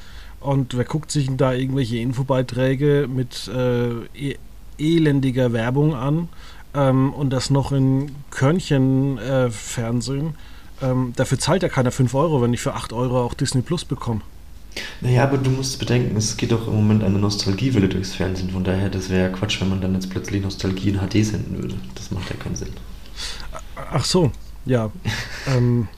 Und 0.41 0.77
wer 0.77 0.85
guckt 0.85 1.11
sich 1.11 1.27
denn 1.27 1.37
da 1.37 1.53
irgendwelche 1.53 1.99
Infobeiträge 1.99 3.09
mit 3.13 3.49
äh, 3.49 3.91
e- 4.15 4.37
elendiger 4.79 5.53
Werbung 5.53 5.95
an 5.95 6.29
ähm, 6.77 7.13
und 7.13 7.31
das 7.31 7.51
noch 7.51 7.73
in 7.73 8.15
Körnchen-Fernsehen. 8.31 9.19
Äh, 9.19 9.51
Fernsehen. 9.51 10.35
ähm, 10.83 11.13
dafür 11.17 11.39
zahlt 11.39 11.63
ja 11.63 11.69
keiner 11.69 11.91
5 11.91 12.15
Euro, 12.15 12.43
wenn 12.43 12.53
ich 12.53 12.61
für 12.61 12.75
8 12.75 12.93
Euro 12.93 13.25
auch 13.25 13.35
Disney 13.35 13.63
Plus 13.63 13.85
bekomme. 13.85 14.21
Naja, 15.01 15.25
aber 15.25 15.39
du 15.39 15.51
musst 15.51 15.79
bedenken, 15.79 16.17
es 16.17 16.37
geht 16.37 16.53
doch 16.53 16.67
im 16.69 16.75
Moment 16.75 17.03
eine 17.03 17.19
Nostalgiewelle 17.19 17.89
durchs 17.89 18.15
Fernsehen. 18.15 18.51
Von 18.51 18.63
daher, 18.63 18.91
das 18.91 19.09
wäre 19.09 19.31
ja 19.31 19.37
Quatsch, 19.37 19.61
wenn 19.61 19.71
man 19.71 19.81
dann 19.81 19.95
jetzt 19.95 20.11
plötzlich 20.11 20.43
Nostalgie 20.43 20.91
in 20.91 20.99
HD 20.99 21.25
senden 21.25 21.63
würde. 21.63 21.77
Das 21.95 22.11
macht 22.11 22.29
ja 22.29 22.37
keinen 22.37 22.57
Sinn. 22.57 22.73
Ach 23.91 24.05
so, 24.05 24.31
ja. 24.67 24.91
ähm, 25.57 25.89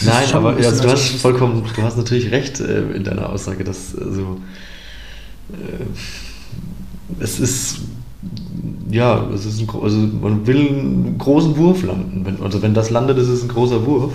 Nein, 0.00 0.32
aber 0.32 0.50
also, 0.50 0.62
du 0.62 0.68
also, 0.68 0.90
hast 0.90 1.20
vollkommen, 1.20 1.64
du 1.74 1.82
hast 1.82 1.96
natürlich 1.96 2.30
recht 2.30 2.60
äh, 2.60 2.90
in 2.92 3.04
deiner 3.04 3.28
Aussage, 3.28 3.64
dass 3.64 3.96
also, 3.96 4.40
äh, 5.52 5.84
es 7.20 7.40
ist 7.40 7.80
ja, 8.90 9.28
es 9.34 9.44
ist 9.44 9.60
ein, 9.60 9.68
also 9.82 9.96
man 9.96 10.46
will 10.46 10.68
einen 10.68 11.18
großen 11.18 11.56
Wurf 11.56 11.82
landen. 11.82 12.24
Wenn, 12.24 12.42
also 12.42 12.62
wenn 12.62 12.74
das 12.74 12.90
landet, 12.90 13.18
ist 13.18 13.28
es 13.28 13.42
ein 13.42 13.48
großer 13.48 13.86
Wurf. 13.86 14.12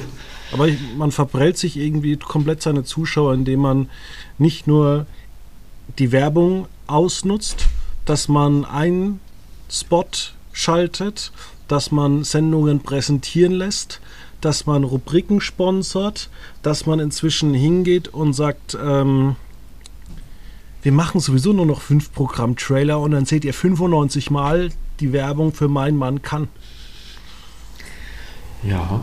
Aber 0.51 0.67
ich, 0.67 0.77
man 0.97 1.11
verprellt 1.11 1.57
sich 1.57 1.77
irgendwie 1.77 2.17
komplett 2.17 2.61
seine 2.61 2.83
Zuschauer, 2.83 3.33
indem 3.33 3.61
man 3.61 3.89
nicht 4.37 4.67
nur 4.67 5.05
die 5.99 6.11
Werbung 6.11 6.67
ausnutzt, 6.87 7.67
dass 8.05 8.27
man 8.27 8.65
einen 8.65 9.19
Spot 9.69 10.05
schaltet, 10.51 11.31
dass 11.67 11.91
man 11.91 12.23
Sendungen 12.23 12.81
präsentieren 12.81 13.53
lässt, 13.53 13.99
dass 14.41 14.65
man 14.65 14.83
Rubriken 14.83 15.41
sponsert, 15.41 16.29
dass 16.61 16.85
man 16.85 16.99
inzwischen 16.99 17.53
hingeht 17.53 18.09
und 18.09 18.33
sagt, 18.33 18.77
ähm, 18.81 19.35
wir 20.83 20.91
machen 20.91 21.19
sowieso 21.19 21.53
nur 21.53 21.65
noch 21.65 21.81
fünf 21.81 22.11
Programm-Trailer 22.13 22.99
und 22.99 23.11
dann 23.11 23.25
seht 23.25 23.45
ihr 23.45 23.53
95 23.53 24.29
Mal 24.29 24.69
die 24.99 25.13
Werbung 25.13 25.53
für 25.53 25.67
Mein 25.67 25.95
Mann 25.95 26.21
kann. 26.21 26.47
Ja. 28.63 29.01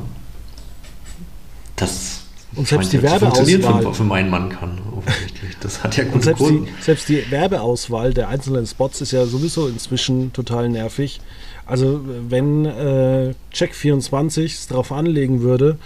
Das 1.76 2.22
Und 2.54 2.68
selbst 2.68 2.92
die 2.92 3.02
Werbeauswahl. 3.02 3.82
für, 3.82 3.94
für 3.94 4.04
meinen 4.04 4.30
Mann 4.30 4.50
kann, 4.50 4.78
offensichtlich. 4.96 5.56
Das 5.60 5.82
hat 5.82 5.96
ja 5.96 6.04
Und 6.04 6.12
gute 6.12 6.24
selbst 6.24 6.40
die, 6.40 6.44
Kunden. 6.44 6.68
selbst 6.80 7.08
die 7.08 7.30
Werbeauswahl 7.30 8.12
der 8.12 8.28
einzelnen 8.28 8.66
Spots 8.66 9.00
ist 9.00 9.12
ja 9.12 9.24
sowieso 9.26 9.66
inzwischen 9.68 10.32
total 10.32 10.68
nervig. 10.68 11.20
Also 11.66 12.00
wenn 12.28 12.66
äh, 12.66 13.34
Check24 13.54 14.44
es 14.44 14.66
darauf 14.66 14.92
anlegen 14.92 15.40
würde, 15.42 15.78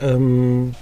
ähm, 0.00 0.74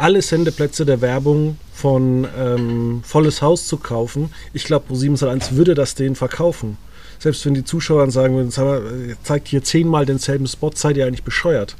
alle 0.00 0.22
Sendeplätze 0.22 0.84
der 0.84 1.00
Werbung 1.00 1.58
von 1.72 2.26
ähm, 2.38 3.00
Volles 3.04 3.42
Haus 3.42 3.66
zu 3.66 3.76
kaufen, 3.76 4.30
ich 4.52 4.64
glaube, 4.64 4.92
Pro7 4.92 5.56
würde 5.56 5.74
das 5.74 5.94
denen 5.94 6.16
verkaufen. 6.16 6.76
Selbst 7.18 7.44
wenn 7.44 7.54
die 7.54 7.64
Zuschauer 7.64 8.00
dann 8.00 8.10
sagen 8.10 8.34
würden, 8.34 8.50
"Sag 8.50 8.64
mal, 8.64 8.82
ihr 9.08 9.16
zeigt 9.22 9.48
hier 9.48 9.62
zehnmal 9.62 10.06
denselben 10.06 10.46
Spot, 10.46 10.70
seid 10.74 10.96
ihr 10.96 11.06
eigentlich 11.06 11.22
bescheuert. 11.22 11.76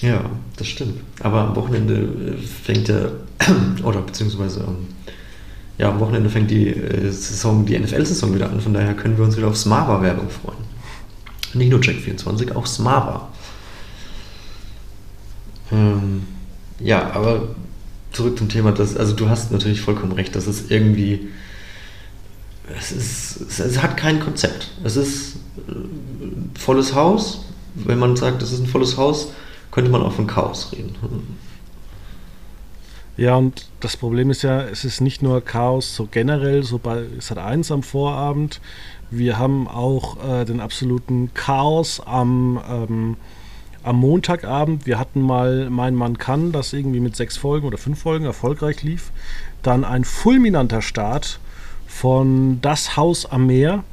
Ja, 0.00 0.28
das 0.56 0.66
stimmt. 0.66 1.00
Aber 1.20 1.42
am 1.42 1.56
Wochenende 1.56 1.94
äh, 1.94 2.36
fängt 2.36 2.88
der, 2.88 3.12
oder 3.84 4.02
beziehungsweise, 4.02 4.60
ähm, 4.60 4.88
ja, 5.78 5.90
am 5.90 6.00
Wochenende 6.00 6.28
fängt 6.28 6.50
die 6.50 6.68
äh, 6.68 7.10
Saison, 7.10 7.64
die 7.64 7.78
NFL-Saison 7.78 8.34
wieder 8.34 8.50
an, 8.50 8.60
von 8.60 8.74
daher 8.74 8.94
können 8.94 9.16
wir 9.16 9.24
uns 9.24 9.36
wieder 9.36 9.48
auf 9.48 9.56
Smava-Werbung 9.56 10.28
freuen. 10.28 10.58
Nicht 11.54 11.70
nur 11.70 11.80
Check24, 11.80 12.54
auch 12.54 12.66
Smava. 12.66 13.28
Ähm, 15.72 16.22
ja, 16.80 17.10
aber 17.12 17.54
zurück 18.12 18.38
zum 18.38 18.48
Thema, 18.48 18.72
das, 18.72 18.96
also 18.96 19.14
du 19.14 19.28
hast 19.28 19.52
natürlich 19.52 19.80
vollkommen 19.80 20.12
recht, 20.12 20.34
das 20.36 20.46
ist 20.46 20.70
irgendwie, 20.70 21.28
es, 22.78 22.92
ist, 22.92 23.60
es, 23.60 23.82
hat 23.82 23.96
kein 23.96 24.20
Konzept. 24.20 24.70
Es 24.84 24.96
ist 24.96 25.36
äh, 25.68 26.58
volles 26.58 26.94
Haus. 26.94 27.44
Wenn 27.74 27.98
man 27.98 28.16
sagt, 28.16 28.42
es 28.42 28.52
ist 28.52 28.60
ein 28.60 28.66
volles 28.66 28.96
Haus, 28.96 29.32
könnte 29.70 29.90
man 29.90 30.00
auch 30.02 30.12
von 30.12 30.26
Chaos 30.26 30.70
reden. 30.72 30.94
Ja, 33.16 33.36
und 33.36 33.68
das 33.80 33.96
Problem 33.96 34.30
ist 34.30 34.42
ja, 34.42 34.62
es 34.62 34.84
ist 34.84 35.00
nicht 35.00 35.22
nur 35.22 35.40
Chaos 35.40 35.94
so 35.94 36.08
generell, 36.10 36.62
so 36.62 36.78
bei 36.78 37.04
Sat 37.18 37.38
1 37.38 37.70
am 37.70 37.82
Vorabend. 37.82 38.60
Wir 39.10 39.38
haben 39.38 39.68
auch 39.68 40.16
äh, 40.24 40.44
den 40.44 40.60
absoluten 40.60 41.32
Chaos 41.34 42.00
am, 42.04 42.60
ähm, 42.68 43.16
am 43.84 43.96
Montagabend. 43.96 44.86
Wir 44.86 44.98
hatten 44.98 45.20
mal 45.20 45.68
Mein 45.70 45.94
Mann 45.94 46.18
kann, 46.18 46.52
das 46.52 46.72
irgendwie 46.72 47.00
mit 47.00 47.14
sechs 47.14 47.36
Folgen 47.36 47.66
oder 47.66 47.78
fünf 47.78 48.00
Folgen 48.00 48.24
erfolgreich 48.24 48.82
lief. 48.82 49.12
Dann 49.62 49.84
ein 49.84 50.04
fulminanter 50.04 50.82
Start 50.82 51.38
von 51.86 52.60
Das 52.60 52.96
Haus 52.96 53.26
am 53.26 53.46
Meer, 53.46 53.84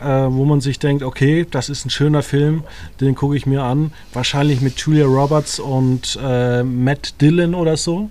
äh, 0.00 0.06
wo 0.06 0.44
man 0.44 0.60
sich 0.60 0.78
denkt, 0.78 1.02
okay, 1.02 1.46
das 1.48 1.68
ist 1.68 1.84
ein 1.84 1.90
schöner 1.90 2.22
Film, 2.22 2.64
den 3.00 3.14
gucke 3.14 3.36
ich 3.36 3.46
mir 3.46 3.62
an. 3.62 3.92
Wahrscheinlich 4.12 4.60
mit 4.60 4.78
Julia 4.78 5.06
Roberts 5.06 5.60
und 5.60 6.18
äh, 6.22 6.62
Matt 6.62 7.20
Dillon 7.20 7.54
oder 7.54 7.76
so. 7.76 8.10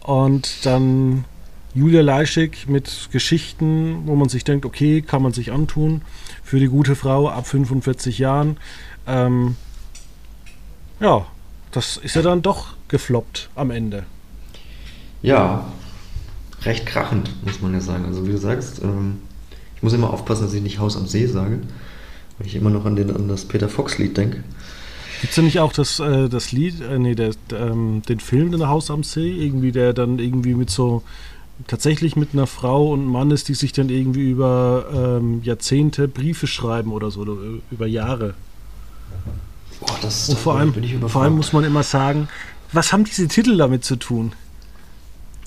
Und 0.00 0.64
dann 0.64 1.24
Julia 1.74 2.00
Leischig 2.00 2.66
mit 2.68 3.10
Geschichten, 3.12 4.02
wo 4.06 4.16
man 4.16 4.28
sich 4.28 4.44
denkt, 4.44 4.64
okay, 4.64 5.02
kann 5.02 5.22
man 5.22 5.32
sich 5.32 5.52
antun 5.52 6.02
für 6.42 6.58
die 6.58 6.68
gute 6.68 6.96
Frau 6.96 7.28
ab 7.28 7.46
45 7.46 8.18
Jahren. 8.18 8.56
Ähm, 9.06 9.56
ja, 11.00 11.26
das 11.72 11.96
ist 11.96 12.16
ja 12.16 12.22
dann 12.22 12.42
doch 12.42 12.74
gefloppt 12.88 13.48
am 13.54 13.70
Ende. 13.70 14.04
Ja, 15.22 15.64
recht 16.62 16.86
krachend, 16.86 17.30
muss 17.44 17.60
man 17.60 17.72
ja 17.74 17.80
sagen. 17.80 18.04
Also 18.06 18.26
wie 18.26 18.32
du 18.32 18.38
sagst, 18.38 18.82
ähm, 18.82 19.18
ich 19.76 19.82
muss 19.82 19.92
immer 19.92 20.12
aufpassen, 20.12 20.44
dass 20.44 20.54
ich 20.54 20.62
nicht 20.62 20.78
Haus 20.78 20.96
am 20.96 21.06
See 21.06 21.26
sage, 21.26 21.60
weil 22.38 22.46
ich 22.46 22.54
immer 22.54 22.70
noch 22.70 22.84
an, 22.84 22.96
den, 22.96 23.14
an 23.14 23.28
das 23.28 23.46
Peter 23.46 23.68
Fox-Lied 23.68 24.16
denke. 24.16 24.42
Gibt 25.20 25.30
es 25.30 25.34
denn 25.34 25.44
nicht 25.44 25.60
auch 25.60 25.72
das, 25.72 26.00
äh, 26.00 26.28
das 26.28 26.52
Lied, 26.52 26.80
äh, 26.80 26.98
nee, 26.98 27.14
der, 27.14 27.32
ähm, 27.52 28.02
den 28.08 28.20
Film 28.20 28.52
in 28.52 28.58
der 28.58 28.68
Haus 28.68 28.90
am 28.90 29.02
See, 29.02 29.30
irgendwie, 29.30 29.72
der 29.72 29.92
dann 29.92 30.18
irgendwie 30.18 30.54
mit 30.54 30.70
so, 30.70 31.02
tatsächlich 31.66 32.16
mit 32.16 32.30
einer 32.32 32.46
Frau 32.46 32.90
und 32.90 33.00
einem 33.00 33.10
Mann 33.10 33.30
ist, 33.30 33.48
die 33.48 33.54
sich 33.54 33.72
dann 33.72 33.90
irgendwie 33.90 34.30
über 34.30 35.18
ähm, 35.20 35.42
Jahrzehnte 35.42 36.08
Briefe 36.08 36.46
schreiben 36.46 36.92
oder 36.92 37.10
so, 37.10 37.20
oder 37.20 37.36
über 37.70 37.86
Jahre. 37.86 38.34
Boah, 39.90 39.98
das 40.02 40.28
Und 40.28 40.38
vor 40.38 40.56
allem, 40.56 40.74
vor 41.08 41.22
allem 41.22 41.36
muss 41.36 41.52
man 41.52 41.64
immer 41.64 41.82
sagen, 41.82 42.28
was 42.72 42.92
haben 42.92 43.04
diese 43.04 43.28
Titel 43.28 43.56
damit 43.56 43.84
zu 43.84 43.96
tun? 43.96 44.32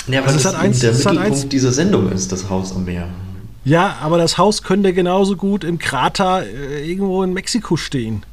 ja, 0.07 0.19
weil 0.19 0.33
also 0.33 0.35
das 0.35 0.43
Sat. 0.43 0.55
1 0.55 0.79
der. 0.79 0.91
1 0.91 1.05
Mittelpunkt 1.05 1.53
dieser 1.53 1.71
Sendung 1.71 2.11
ist, 2.11 2.31
das 2.31 2.49
Haus 2.49 2.75
am 2.75 2.85
Meer. 2.85 3.07
Ja, 3.65 3.97
aber 4.01 4.17
das 4.17 4.37
Haus 4.37 4.63
könnte 4.63 4.93
genauso 4.93 5.37
gut 5.37 5.63
im 5.63 5.79
Krater 5.79 6.45
äh, 6.45 6.89
irgendwo 6.89 7.23
in 7.23 7.31
Mexiko 7.33 7.77
stehen. 7.77 8.25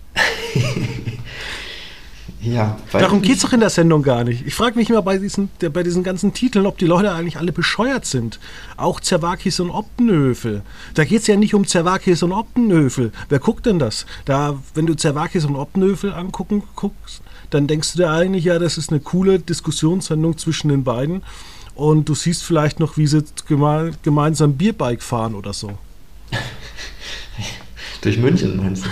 Ja, 2.43 2.79
Darum 2.93 3.21
geht 3.21 3.37
es 3.37 3.43
doch 3.43 3.53
in 3.53 3.61
der 3.61 3.69
Sendung 3.69 4.03
gar 4.03 4.25
nicht. 4.25 4.47
Ich 4.47 4.55
frage 4.55 4.79
mich 4.79 4.89
immer 4.89 5.03
bei 5.03 5.19
diesen, 5.19 5.51
bei 5.73 5.83
diesen 5.83 6.03
ganzen 6.03 6.33
Titeln, 6.33 6.65
ob 6.65 6.79
die 6.79 6.87
Leute 6.87 7.13
eigentlich 7.13 7.37
alle 7.37 7.53
bescheuert 7.53 8.07
sind. 8.07 8.41
Auch 8.79 8.99
Zerwakis 9.01 9.61
und 9.61 9.71
Optenhöfel. 9.71 10.63
Da 10.95 11.05
geht 11.05 11.21
es 11.21 11.27
ja 11.27 11.37
nicht 11.37 11.53
um 11.53 11.67
Zerwakis 11.67 12.23
und 12.23 12.33
Optenhöfel. 12.33 13.13
Wer 13.29 13.41
guckt 13.41 13.67
denn 13.67 13.79
das? 13.79 14.07
Da, 14.25 14.59
wenn 14.75 14.87
du 14.87 14.95
Zerwakis 14.95 15.45
und 15.45 15.55
Optenhöfel 15.55 16.15
angucken 16.15 16.63
guckst, 16.77 17.21
dann 17.51 17.67
denkst 17.67 17.93
du 17.93 17.99
dir 17.99 18.11
eigentlich, 18.11 18.45
ja, 18.45 18.59
das 18.59 18.79
ist 18.79 18.91
eine 18.91 19.01
coole 19.01 19.39
Diskussionssendung 19.39 20.39
zwischen 20.39 20.69
den 20.69 20.83
beiden. 20.83 21.23
Und 21.75 22.09
du 22.09 22.15
siehst 22.15 22.43
vielleicht 22.43 22.81
noch, 22.81 22.97
wie 22.97 23.07
sie 23.07 23.23
geme 23.49 23.93
gemeinsam 24.03 24.55
Bierbike 24.55 25.03
fahren 25.03 25.35
oder 25.35 25.53
so. 25.53 25.79
durch 28.01 28.17
München 28.17 28.57
meinst 28.57 28.87
du? 28.87 28.89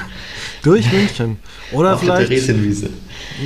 Durch 0.63 0.91
München. 0.93 1.39
Oder 1.73 1.95
Auf 1.95 2.01
der 2.01 2.17
vielleicht. 2.17 2.29
Theresienwiese. 2.29 2.91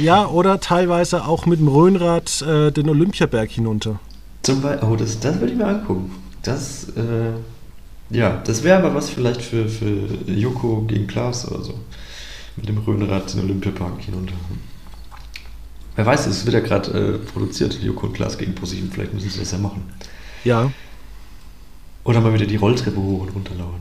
Ja, 0.00 0.26
oder 0.26 0.60
teilweise 0.60 1.24
auch 1.24 1.46
mit 1.46 1.60
dem 1.60 1.68
Rhönrad 1.68 2.42
äh, 2.42 2.70
den 2.70 2.88
Olympiaberg 2.88 3.50
hinunter. 3.50 4.00
Zum 4.42 4.60
Beispiel, 4.60 4.88
oh, 4.88 4.96
das, 4.96 5.20
das 5.20 5.38
würde 5.38 5.52
ich 5.52 5.58
mir 5.58 5.66
angucken. 5.66 6.10
Das, 6.42 6.88
äh, 6.96 8.16
ja, 8.16 8.42
das 8.44 8.62
wäre 8.64 8.78
aber 8.78 8.94
was 8.94 9.10
vielleicht 9.10 9.42
für, 9.42 9.68
für 9.68 10.08
Joko 10.26 10.82
gegen 10.82 11.06
Klaas 11.06 11.50
oder 11.50 11.62
so. 11.62 11.74
Mit 12.56 12.68
dem 12.68 12.78
Rhönrad 12.78 13.32
den 13.32 13.40
Olympiapark 13.40 14.00
hinunter. 14.00 14.34
Wer 15.94 16.06
weiß, 16.06 16.26
es 16.26 16.44
wird 16.46 16.54
ja 16.54 16.60
gerade 16.60 16.90
äh, 16.90 17.18
produziert, 17.18 17.78
Joko 17.82 18.06
und 18.06 18.14
Klaas 18.14 18.38
gegen 18.38 18.54
ProSieben. 18.54 18.90
Vielleicht 18.90 19.12
müssen 19.12 19.30
sie 19.30 19.40
das 19.40 19.52
ja 19.52 19.58
machen. 19.58 19.82
Ja. 20.44 20.70
Oder 22.04 22.20
mal 22.20 22.34
wieder 22.34 22.46
die 22.46 22.56
Rolltreppe 22.56 22.96
hoch 22.96 23.22
und 23.22 23.28
runter 23.30 23.54
lauern. 23.54 23.80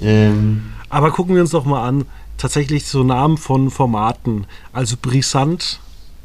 Ähm, 0.00 0.72
Aber 0.88 1.10
gucken 1.10 1.34
wir 1.34 1.42
uns 1.42 1.50
doch 1.50 1.64
mal 1.64 1.86
an, 1.86 2.06
tatsächlich 2.40 2.86
so 2.86 3.04
Namen 3.04 3.36
von 3.36 3.70
Formaten. 3.70 4.46
Also 4.72 4.96
brisant 5.00 5.78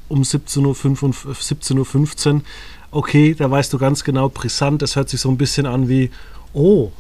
um 0.08 0.22
17.05 0.22 1.26
Uhr, 1.26 1.34
17.15 1.34 2.36
Uhr. 2.36 2.42
Okay, 2.92 3.36
da 3.36 3.52
weißt 3.52 3.74
du 3.74 3.78
ganz 3.78 4.04
genau, 4.04 4.30
brisant, 4.30 4.82
das 4.82 4.96
hört 4.96 5.10
sich 5.10 5.20
so 5.20 5.30
ein 5.30 5.38
bisschen 5.38 5.66
an 5.66 5.90
wie, 5.90 6.12
oh, 6.54 6.92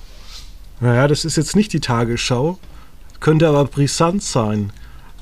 naja, 0.82 1.08
das 1.08 1.24
ist 1.24 1.38
jetzt 1.38 1.56
nicht 1.56 1.72
die 1.72 1.80
Tagesschau, 1.80 2.60
könnte 3.22 3.48
aber 3.48 3.64
brisant 3.66 4.22
sein. 4.22 4.74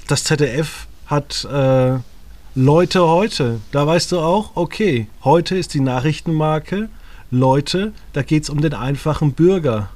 Das 0.07 0.23
ZDF 0.23 0.87
hat 1.05 1.45
äh, 1.45 1.99
Leute 2.55 3.07
heute. 3.07 3.59
Da 3.71 3.85
weißt 3.85 4.11
du 4.11 4.19
auch, 4.19 4.51
okay, 4.55 5.07
heute 5.23 5.55
ist 5.55 5.75
die 5.75 5.79
Nachrichtenmarke 5.79 6.89
Leute, 7.29 7.93
da 8.13 8.23
geht 8.23 8.43
es 8.43 8.49
um 8.49 8.61
den 8.61 8.73
einfachen 8.73 9.33
Bürger. 9.33 9.89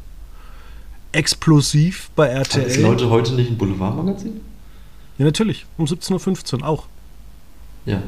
Explosiv 1.18 2.10
bei 2.16 2.30
Ist 2.30 2.56
RTL. 2.56 2.82
Leute 2.82 3.10
heute 3.10 3.34
nicht 3.34 3.50
ein 3.50 3.58
Boulevardmagazin? 3.58 4.40
Ja, 5.18 5.26
natürlich. 5.26 5.66
Um 5.78 5.86
17.15 5.86 6.62
Uhr 6.62 6.68
auch. 6.68 6.86
Ja. 7.86 8.04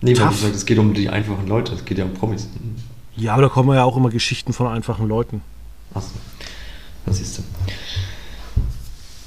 Nee, 0.00 0.16
weil 0.16 0.26
Tough. 0.26 0.30
du 0.30 0.46
sagst, 0.46 0.56
es 0.56 0.66
geht 0.66 0.78
um 0.78 0.94
die 0.94 1.08
einfachen 1.08 1.46
Leute, 1.46 1.74
es 1.74 1.84
geht 1.84 1.98
ja 1.98 2.04
um 2.04 2.14
Promis. 2.14 2.48
Ja, 3.16 3.34
aber 3.34 3.42
da 3.42 3.48
kommen 3.48 3.74
ja 3.74 3.84
auch 3.84 3.96
immer 3.96 4.10
Geschichten 4.10 4.52
von 4.52 4.66
einfachen 4.66 5.06
Leuten. 5.06 5.42
Achso. 5.94 6.10
Das 7.04 7.18
siehst 7.18 7.38
du. 7.38 7.42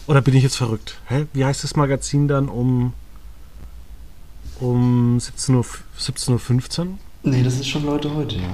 Oder 0.07 0.21
bin 0.21 0.33
ich 0.35 0.43
jetzt 0.43 0.57
verrückt? 0.57 0.99
Hä? 1.07 1.27
Wie 1.33 1.45
heißt 1.45 1.63
das 1.63 1.75
Magazin 1.75 2.27
dann 2.27 2.49
um, 2.49 2.93
um 4.59 5.17
17.15 5.17 5.55
Uhr? 5.55 5.65
17.15 5.99 6.79
Uhr? 6.79 6.87
Nee, 7.23 7.43
das 7.43 7.55
ist 7.55 7.67
schon 7.67 7.85
Leute 7.85 8.13
heute, 8.13 8.37
ja. 8.37 8.49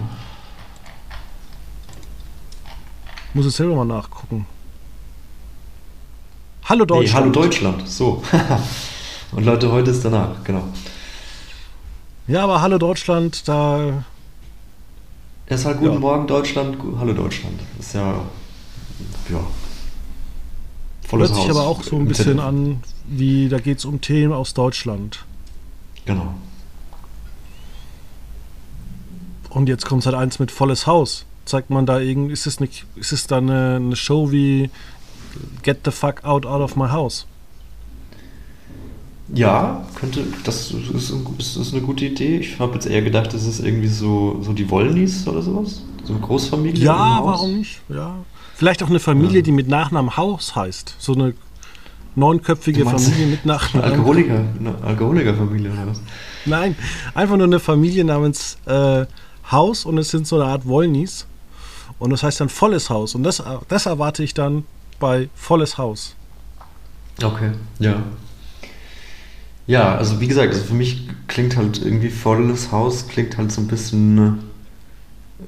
Muss 3.34 3.46
ich 3.46 3.56
selber 3.56 3.76
mal 3.76 3.86
nachgucken. 3.86 4.46
Hallo 6.66 6.82
Nee, 6.84 6.88
Deutschland. 6.88 7.16
Hallo 7.16 7.32
Deutschland, 7.32 7.88
so. 7.88 8.24
Und 9.32 9.46
Leute, 9.46 9.72
heute 9.72 9.92
ist 9.92 10.04
danach, 10.04 10.44
genau. 10.44 10.64
Ja, 12.28 12.44
aber 12.44 12.62
Hallo 12.62 12.78
Deutschland, 12.78 13.48
da. 13.48 14.04
Es 15.48 15.62
ist 15.62 15.66
halt 15.66 15.80
Guten 15.80 15.94
Ja. 15.94 16.00
Morgen 16.00 16.28
Deutschland, 16.28 16.78
Hallo 17.00 17.14
Deutschland. 17.14 17.60
Das 17.78 17.88
ist 17.88 17.94
ja, 17.94 18.14
ja. 19.30 19.40
Volles 21.08 21.30
Hört 21.30 21.40
sich 21.42 21.50
Haus. 21.50 21.58
aber 21.58 21.68
auch 21.68 21.84
so 21.84 21.98
ein 21.98 22.06
bisschen 22.06 22.40
an, 22.40 22.84
wie 23.06 23.50
da 23.50 23.60
geht 23.60 23.80
es 23.80 23.86
um 23.86 24.00
Themen 24.02 24.34
aus 24.34 24.54
Deutschland. 24.54 25.26
Genau. 26.06 26.34
Und 29.50 29.68
jetzt 29.68 29.86
kommt 29.86 30.06
halt 30.06 30.16
eins 30.16 30.40
mit 30.40 30.52
volles 30.52 30.88
Haus. 30.88 31.26
Zeigt 31.46 31.70
man 31.70 31.86
da 31.86 32.00
irgend, 32.00 32.32
ist 32.32 32.46
es 32.48 32.60
nicht, 32.60 32.86
ist 32.96 33.12
es 33.12 33.28
da 33.28 33.38
eine, 33.38 33.76
eine 33.78 33.96
Show 33.96 34.32
wie 34.32 34.70
Get 35.64 35.80
the 35.86 35.92
fuck 35.92 36.24
out 36.24 36.46
out 36.46 36.62
of 36.62 36.76
my 36.76 36.90
house? 36.90 37.26
Ja, 39.34 39.86
könnte, 39.96 40.24
das 40.44 40.72
ist, 40.72 40.90
ist, 40.92 41.56
ist 41.56 41.74
eine 41.74 41.82
gute 41.82 42.06
Idee. 42.06 42.40
Ich 42.40 42.60
habe 42.60 42.74
jetzt 42.74 42.86
eher 42.86 43.02
gedacht, 43.02 43.34
das 43.34 43.46
ist 43.46 43.62
irgendwie 43.64 43.88
so, 43.88 44.42
so 44.42 44.52
die 44.52 44.70
Wollnies 44.70 45.26
oder 45.28 45.42
sowas. 45.42 45.84
So 46.04 46.14
eine 46.14 46.22
Großfamilie. 46.22 46.84
Ja, 46.84 47.20
warum 47.24 47.58
nicht? 47.60 47.80
Ja. 47.88 48.16
Vielleicht 48.56 48.84
auch 48.84 48.90
eine 48.90 49.00
Familie, 49.00 49.38
Ja. 49.38 49.42
die 49.42 49.54
mit 49.54 49.70
Nachnamen 49.70 50.18
Haus 50.18 50.56
heißt. 50.56 50.96
So 51.00 51.14
eine 51.14 51.34
neunköpfige 52.16 52.84
Familie 52.84 53.28
mit 53.28 53.40
Eine 53.44 53.54
Nachnamen. 53.54 53.92
Alkoholiker, 53.92 54.44
eine 54.60 54.76
Alkoholikerfamilie 54.84 55.72
oder 55.72 55.88
was? 55.88 56.02
Nein, 56.46 56.76
einfach 57.14 57.38
nur 57.38 57.48
eine 57.48 57.60
Familie 57.60 58.04
namens 58.04 58.58
äh, 58.66 59.06
Haus 59.50 59.86
und 59.86 59.98
es 59.98 60.10
sind 60.10 60.28
so 60.28 60.36
eine 60.42 60.52
Art 60.52 60.68
Wollnies. 60.68 61.26
Und 62.02 62.10
das 62.10 62.24
heißt 62.24 62.42
dann 62.42 62.50
volles 62.50 62.90
Haus. 62.90 63.14
Und 63.14 63.22
das, 63.22 63.44
das 63.68 63.86
erwarte 63.86 64.24
ich 64.24 64.34
dann 64.34 64.64
bei 65.00 65.30
volles 65.36 65.78
Haus. 65.78 66.16
Okay, 67.22 67.52
ja. 67.78 68.02
Ja, 69.68 69.98
also 69.98 70.20
wie 70.20 70.28
gesagt, 70.28 70.52
also 70.52 70.66
für 70.66 70.74
mich 70.74 71.08
klingt 71.28 71.56
halt 71.56 71.80
irgendwie 71.80 72.10
volles 72.10 72.72
Haus, 72.72 73.08
klingt 73.08 73.38
halt 73.38 73.52
so 73.52 73.62
ein 73.62 73.68
bisschen 73.68 74.40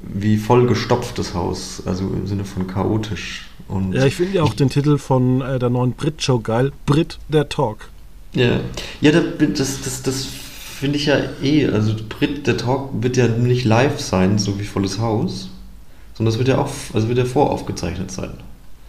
wie 0.03 0.37
vollgestopftes 0.37 1.33
Haus, 1.33 1.81
also 1.87 2.03
im 2.03 2.27
Sinne 2.27 2.45
von 2.45 2.67
chaotisch. 2.67 3.49
Und 3.67 3.93
Ja, 3.93 4.05
ich 4.05 4.15
finde 4.15 4.37
ja 4.37 4.43
auch 4.43 4.53
den 4.53 4.69
Titel 4.69 4.99
von 4.99 5.41
äh, 5.41 5.57
der 5.57 5.71
neuen 5.71 5.93
Brit-Show 5.93 6.39
geil. 6.39 6.71
Brit, 6.85 7.17
der 7.29 7.49
Talk. 7.49 7.89
Ja, 8.33 8.59
ja 9.01 9.11
das, 9.11 9.81
das, 9.81 10.03
das 10.03 10.25
finde 10.25 10.97
ich 10.97 11.07
ja 11.07 11.17
eh. 11.41 11.65
Also 11.65 11.95
Brit, 12.09 12.45
der 12.45 12.57
Talk 12.57 12.91
wird 13.01 13.17
ja 13.17 13.27
nicht 13.27 13.65
live 13.65 13.99
sein, 13.99 14.37
so 14.37 14.59
wie 14.59 14.65
Volles 14.65 14.99
Haus, 14.99 15.49
sondern 16.13 16.31
das 16.31 16.37
wird 16.37 16.47
ja 16.47 16.59
auch, 16.59 16.69
also 16.93 17.07
wird 17.07 17.17
ja 17.17 17.25
voraufgezeichnet 17.25 18.11
sein. 18.11 18.31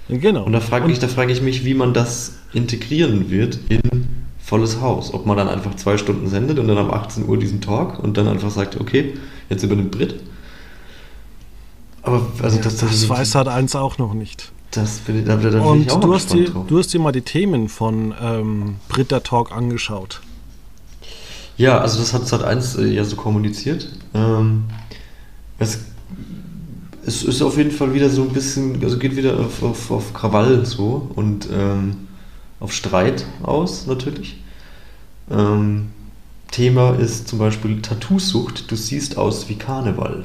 Ja, 0.09 0.19
genau. 0.19 0.45
Und 0.45 0.52
da 0.52 0.61
frage 0.61 0.90
ich, 0.90 0.99
da 0.99 1.09
frage 1.09 1.33
ich 1.33 1.40
mich, 1.40 1.64
wie 1.64 1.75
man 1.75 1.95
das 1.95 2.35
integrieren 2.52 3.31
wird 3.31 3.59
in 3.69 3.81
Volles 4.38 4.81
Haus. 4.81 5.14
Ob 5.14 5.25
man 5.25 5.37
dann 5.37 5.49
einfach 5.49 5.75
zwei 5.76 5.97
Stunden 5.97 6.28
sendet 6.28 6.58
und 6.58 6.69
dann 6.69 6.76
um 6.76 6.91
18 6.93 7.26
Uhr 7.26 7.39
diesen 7.39 7.60
Talk 7.60 7.99
und 7.99 8.17
dann 8.17 8.28
einfach 8.28 8.50
sagt, 8.50 8.78
okay, 8.78 9.15
jetzt 9.49 9.63
übernimmt 9.63 9.91
Brit. 9.91 10.21
Aber 12.02 12.26
also 12.43 12.60
das, 12.60 12.76
das 12.76 13.08
weiß 13.08 13.34
halt 13.34 13.49
eins 13.49 13.75
auch 13.75 13.97
noch 13.97 14.13
nicht. 14.13 14.52
das 14.73 14.99
bin 14.99 15.25
da, 15.25 15.37
da 15.37 15.49
bin 15.49 15.60
Und 15.60 15.80
ich 15.82 15.91
auch 15.91 16.00
du 16.00 16.15
hast, 16.15 16.34
dir, 16.34 16.50
du 16.50 16.78
hast 16.78 16.93
dir 16.93 17.00
mal 17.00 17.13
die 17.13 17.23
Themen 17.23 17.71
von 17.71 18.15
ähm, 18.21 18.76
Brit, 18.89 19.10
der 19.10 19.23
Talk 19.23 19.52
angeschaut. 19.52 20.21
Ja, 21.56 21.78
also 21.78 21.99
das 22.00 22.13
hat 22.13 22.26
Sat 22.26 22.43
1 22.43 22.76
äh, 22.76 22.87
ja 22.87 23.04
so 23.04 23.17
kommuniziert. 23.17 23.89
Ähm, 24.13 24.65
es, 25.58 25.80
es 27.06 27.23
ist 27.23 27.43
auf 27.43 27.56
jeden 27.56 27.71
Fall 27.71 27.95
wieder 27.95 28.08
so 28.08 28.23
ein 28.23 28.30
bisschen, 28.30 28.82
also 28.82 28.99
geht 28.99 29.17
wieder 29.17 29.38
auf, 29.38 29.62
auf, 29.62 29.90
auf 29.90 30.14
Krawall 30.14 30.64
so 30.64 31.10
und 31.14 31.49
ähm, 31.52 32.08
auf 32.60 32.73
Streit 32.73 33.26
aus 33.43 33.86
natürlich. 33.86 34.43
Ähm, 35.30 35.90
Thema 36.50 36.95
ist 36.97 37.28
zum 37.28 37.38
Beispiel 37.38 37.82
Tattoosucht, 37.82 38.71
du 38.71 38.76
siehst 38.76 39.19
aus 39.19 39.49
wie 39.49 39.56
Karneval. 39.56 40.25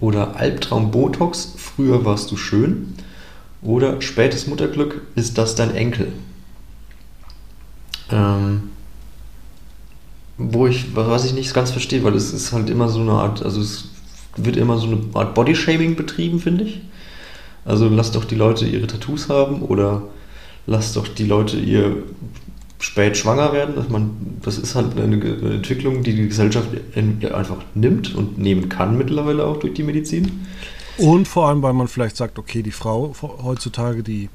Oder 0.00 0.36
Albtraum 0.36 0.90
Botox, 0.90 1.54
früher 1.56 2.04
warst 2.04 2.30
du 2.30 2.36
schön. 2.36 2.94
Oder 3.62 4.00
spätes 4.02 4.46
Mutterglück, 4.46 5.02
ist 5.14 5.38
das 5.38 5.54
dein 5.54 5.74
Enkel? 5.74 6.12
Ähm, 8.10 8.70
wo 10.38 10.66
ich, 10.66 10.94
was 10.94 11.24
ich 11.24 11.32
nicht 11.32 11.52
ganz 11.54 11.70
verstehe, 11.70 12.04
weil 12.04 12.14
es 12.14 12.32
ist 12.32 12.52
halt 12.52 12.70
immer 12.70 12.88
so 12.88 13.00
eine 13.00 13.12
Art, 13.12 13.42
also 13.42 13.60
es 13.60 13.88
wird 14.36 14.56
immer 14.56 14.78
so 14.78 14.86
eine 14.86 14.98
Art 15.14 15.34
Bodyshaming 15.34 15.96
betrieben, 15.96 16.40
finde 16.40 16.64
ich. 16.64 16.80
Also 17.64 17.88
lasst 17.88 18.14
doch 18.14 18.24
die 18.24 18.34
Leute 18.36 18.66
ihre 18.66 18.86
Tattoos 18.86 19.28
haben 19.28 19.62
oder 19.62 20.02
lasst 20.66 20.96
doch 20.96 21.08
die 21.08 21.26
Leute 21.26 21.56
ihr 21.58 21.96
spät 22.78 23.16
schwanger 23.16 23.52
werden. 23.52 23.74
Dass 23.74 23.88
man, 23.88 24.10
das 24.42 24.58
ist 24.58 24.74
halt 24.74 24.96
eine 24.98 25.14
Entwicklung, 25.20 26.02
die 26.02 26.14
die 26.14 26.28
Gesellschaft 26.28 26.68
in- 26.94 27.24
einfach 27.32 27.58
nimmt 27.74 28.14
und 28.14 28.38
nehmen 28.38 28.68
kann 28.68 28.96
mittlerweile 28.98 29.44
auch 29.44 29.58
durch 29.58 29.74
die 29.74 29.82
Medizin. 29.82 30.46
Und 30.98 31.28
vor 31.28 31.48
allem, 31.48 31.62
weil 31.62 31.72
man 31.74 31.88
vielleicht 31.88 32.16
sagt, 32.16 32.38
okay, 32.38 32.62
die 32.62 32.70
Frau 32.70 33.14
heutzutage, 33.42 34.02
die 34.02 34.28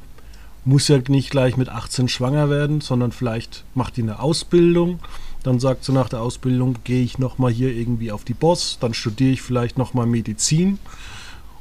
muss 0.63 0.87
ja 0.87 0.99
nicht 1.07 1.31
gleich 1.31 1.57
mit 1.57 1.69
18 1.69 2.07
schwanger 2.07 2.49
werden, 2.49 2.81
sondern 2.81 3.11
vielleicht 3.11 3.63
macht 3.73 3.97
die 3.97 4.03
eine 4.03 4.19
Ausbildung. 4.19 4.99
Dann 5.43 5.59
sagt 5.59 5.85
sie 5.85 5.91
nach 5.91 6.09
der 6.09 6.21
Ausbildung, 6.21 6.75
gehe 6.83 7.03
ich 7.03 7.17
nochmal 7.17 7.51
hier 7.51 7.73
irgendwie 7.73 8.11
auf 8.11 8.23
die 8.23 8.33
Boss, 8.35 8.77
dann 8.79 8.93
studiere 8.93 9.31
ich 9.31 9.41
vielleicht 9.41 9.77
nochmal 9.77 10.05
Medizin. 10.05 10.77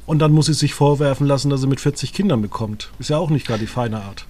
Und 0.05 0.19
dann 0.19 0.31
muss 0.31 0.47
sie 0.47 0.53
sich 0.53 0.73
vorwerfen 0.73 1.25
lassen, 1.25 1.49
dass 1.49 1.61
sie 1.61 1.67
mit 1.67 1.79
40 1.79 2.13
Kindern 2.13 2.41
bekommt. 2.41 2.91
Ist 2.99 3.09
ja 3.09 3.17
auch 3.17 3.29
nicht 3.29 3.47
gerade 3.47 3.61
die 3.61 3.67
feine 3.67 4.01
Art. 4.03 4.25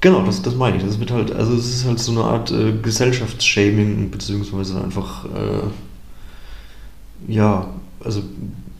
Genau, 0.00 0.22
das, 0.24 0.42
das 0.42 0.54
meine 0.54 0.76
ich. 0.76 0.84
Das 0.84 1.00
wird 1.00 1.10
halt, 1.10 1.32
also 1.32 1.54
es 1.54 1.66
ist 1.74 1.84
halt 1.86 1.98
so 1.98 2.12
eine 2.12 2.22
Art 2.24 2.50
äh, 2.52 2.72
Gesellschaftsshaming, 2.80 4.10
beziehungsweise 4.10 4.80
einfach, 4.82 5.24
äh, 5.26 5.62
ja, 7.26 7.68
also 8.04 8.22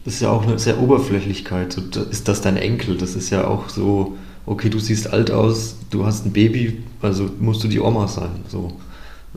das 0.04 0.14
ist 0.14 0.20
ja 0.20 0.30
auch 0.30 0.42
eine 0.44 0.58
sehr 0.58 0.80
Oberflächlichkeit. 0.80 1.72
So, 1.72 1.80
da- 1.82 2.02
ist 2.02 2.28
das 2.28 2.40
dein 2.40 2.56
Enkel? 2.56 2.96
Das 2.96 3.14
ist 3.16 3.30
ja 3.30 3.46
auch 3.46 3.68
so, 3.68 4.16
okay, 4.46 4.70
du 4.70 4.78
siehst 4.78 5.12
alt 5.12 5.30
aus, 5.30 5.76
du 5.90 6.06
hast 6.06 6.24
ein 6.24 6.32
Baby, 6.32 6.82
also 7.02 7.28
musst 7.40 7.64
du 7.64 7.68
die 7.68 7.80
Oma 7.80 8.06
sein. 8.08 8.44
So. 8.48 8.72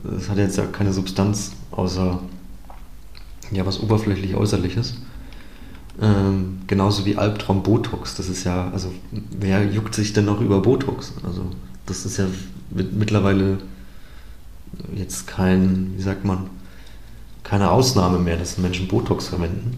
Das 0.04 0.28
hat 0.28 0.38
jetzt 0.38 0.56
ja 0.56 0.66
keine 0.66 0.92
Substanz, 0.92 1.52
außer 1.70 2.20
ja, 3.52 3.66
was 3.66 3.80
oberflächlich 3.80 4.34
Äußerliches. 4.34 4.94
Ähm, 6.00 6.60
genauso 6.66 7.04
wie 7.04 7.16
Albtraum 7.16 7.62
Botox. 7.62 8.14
Das 8.14 8.28
ist 8.28 8.44
ja, 8.44 8.70
also 8.72 8.92
wer 9.10 9.64
juckt 9.64 9.94
sich 9.94 10.12
denn 10.12 10.24
noch 10.24 10.40
über 10.40 10.60
Botox? 10.62 11.12
Also 11.22 11.44
das 11.86 12.06
ist 12.06 12.16
ja 12.16 12.26
mit, 12.70 12.94
mittlerweile 12.94 13.58
jetzt 14.94 15.26
kein, 15.26 15.92
wie 15.96 16.02
sagt 16.02 16.24
man, 16.24 16.48
keine 17.42 17.70
Ausnahme 17.70 18.18
mehr, 18.18 18.36
dass 18.36 18.58
Menschen 18.58 18.88
Botox 18.88 19.28
verwenden. 19.28 19.76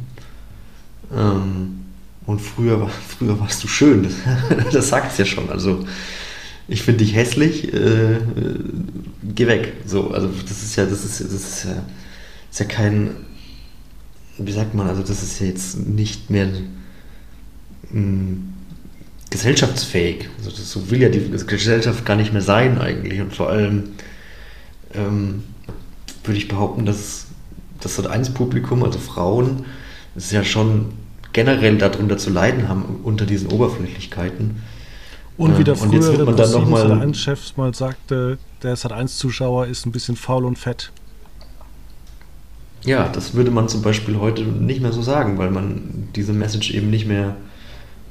Ähm, 1.13 1.81
und 2.27 2.41
früher, 2.41 2.89
früher 3.09 3.39
warst 3.41 3.65
du 3.65 3.69
schön, 3.69 4.05
das, 4.05 4.13
das 4.73 4.89
sagt 4.89 5.13
es 5.13 5.19
ja 5.19 5.25
schon. 5.25 5.51
Also 5.51 5.85
ich 6.69 6.83
finde 6.83 7.05
dich 7.05 7.15
hässlich, 7.15 7.73
äh, 7.73 8.15
äh, 8.15 8.21
geh 9.35 9.47
weg. 9.47 9.75
So, 9.87 10.11
also 10.11 10.29
das 10.29 10.63
ist 10.63 10.77
ja, 10.77 10.87
das 10.87 11.05
ist, 11.05 11.21
das 11.21 11.33
ist 11.33 11.65
ja, 11.65 11.83
ist 12.51 12.61
ja 12.61 12.67
kein, 12.67 13.11
wie 14.39 14.53
sagt 14.53 14.75
man, 14.75 14.89
also 14.89 15.03
das 15.03 15.23
ist 15.23 15.41
ja 15.41 15.47
jetzt 15.47 15.79
nicht 15.87 16.31
mehr 16.31 16.49
mh, 17.91 18.37
gesellschaftsfähig. 19.31 20.29
Also 20.39 20.51
das, 20.51 20.71
so 20.71 20.91
will 20.91 21.03
ja 21.03 21.09
die 21.09 21.31
Gesellschaft 21.47 22.05
gar 22.07 22.17
nicht 22.17 22.33
mehr 22.33 22.43
sein 22.43 22.79
eigentlich. 22.79 23.21
Und 23.21 23.35
vor 23.35 23.51
allem 23.51 23.91
ähm, 24.95 25.43
würde 26.23 26.39
ich 26.39 26.49
behaupten, 26.49 26.87
dass 26.87 27.27
das 27.81 27.97
Sat 27.97 28.07
1 28.07 28.31
Publikum, 28.31 28.83
also 28.83 28.99
Frauen, 28.99 29.67
es 30.17 30.31
ja 30.31 30.45
schon 30.45 30.93
generell 31.33 31.77
darunter 31.77 32.17
zu 32.17 32.31
leiden 32.31 32.69
haben 32.69 33.01
unter 33.03 33.27
diesen 33.27 33.49
Oberflächlichkeiten. 33.49 34.63
Und 35.37 35.59
wie 35.59 35.65
der 35.65 35.77
frühere 35.77 36.19
wird 36.19 36.27
man 36.27 36.37
dann 36.37 36.51
noch 36.53 36.69
mal- 36.69 36.93
1-Chef 36.93 37.57
mal 37.57 37.75
sagte, 37.75 38.39
der 38.63 38.77
Sat1-Zuschauer 38.77 39.67
ist 39.67 39.85
ein 39.85 39.93
bisschen 39.93 40.17
faul 40.17 40.45
und 40.45 40.59
fett. 40.59 40.93
Ja, 42.85 43.09
das 43.09 43.35
würde 43.35 43.51
man 43.51 43.69
zum 43.69 43.83
Beispiel 43.83 44.19
heute 44.19 44.43
nicht 44.43 44.81
mehr 44.81 44.93
so 44.93 45.03
sagen, 45.03 45.39
weil 45.39 45.51
man 45.51 46.09
diese 46.15 46.33
Message 46.33 46.73
eben 46.73 46.91
nicht 46.91 47.07
mehr 47.07 47.37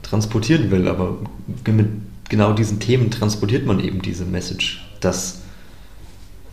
transportieren 0.02 0.72
will. 0.72 0.88
Aber 0.88 1.18
mit 1.66 1.88
genau 2.28 2.54
diesen 2.54 2.80
Themen 2.80 3.12
transportiert 3.12 3.66
man 3.66 3.80
eben 3.80 4.02
diese 4.02 4.26
Message, 4.26 4.84
dass 5.00 5.42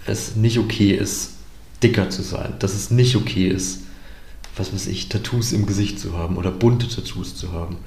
es 0.07 0.37
nicht 0.37 0.59
okay 0.59 0.93
ist, 0.93 1.35
dicker 1.83 2.11
zu 2.11 2.23
sein, 2.23 2.55
dass 2.59 2.75
es 2.75 2.91
nicht 2.91 3.17
okay 3.17 3.49
ist, 3.49 3.81
was 4.57 4.73
weiß 4.73 4.87
ich, 4.89 5.09
Tattoos 5.09 5.53
im 5.53 5.67
Gesicht 5.67 5.99
zu 5.99 6.17
haben 6.17 6.37
oder 6.37 6.51
bunte 6.51 6.89
Tattoos 6.89 7.35
zu 7.37 7.53
haben. 7.53 7.79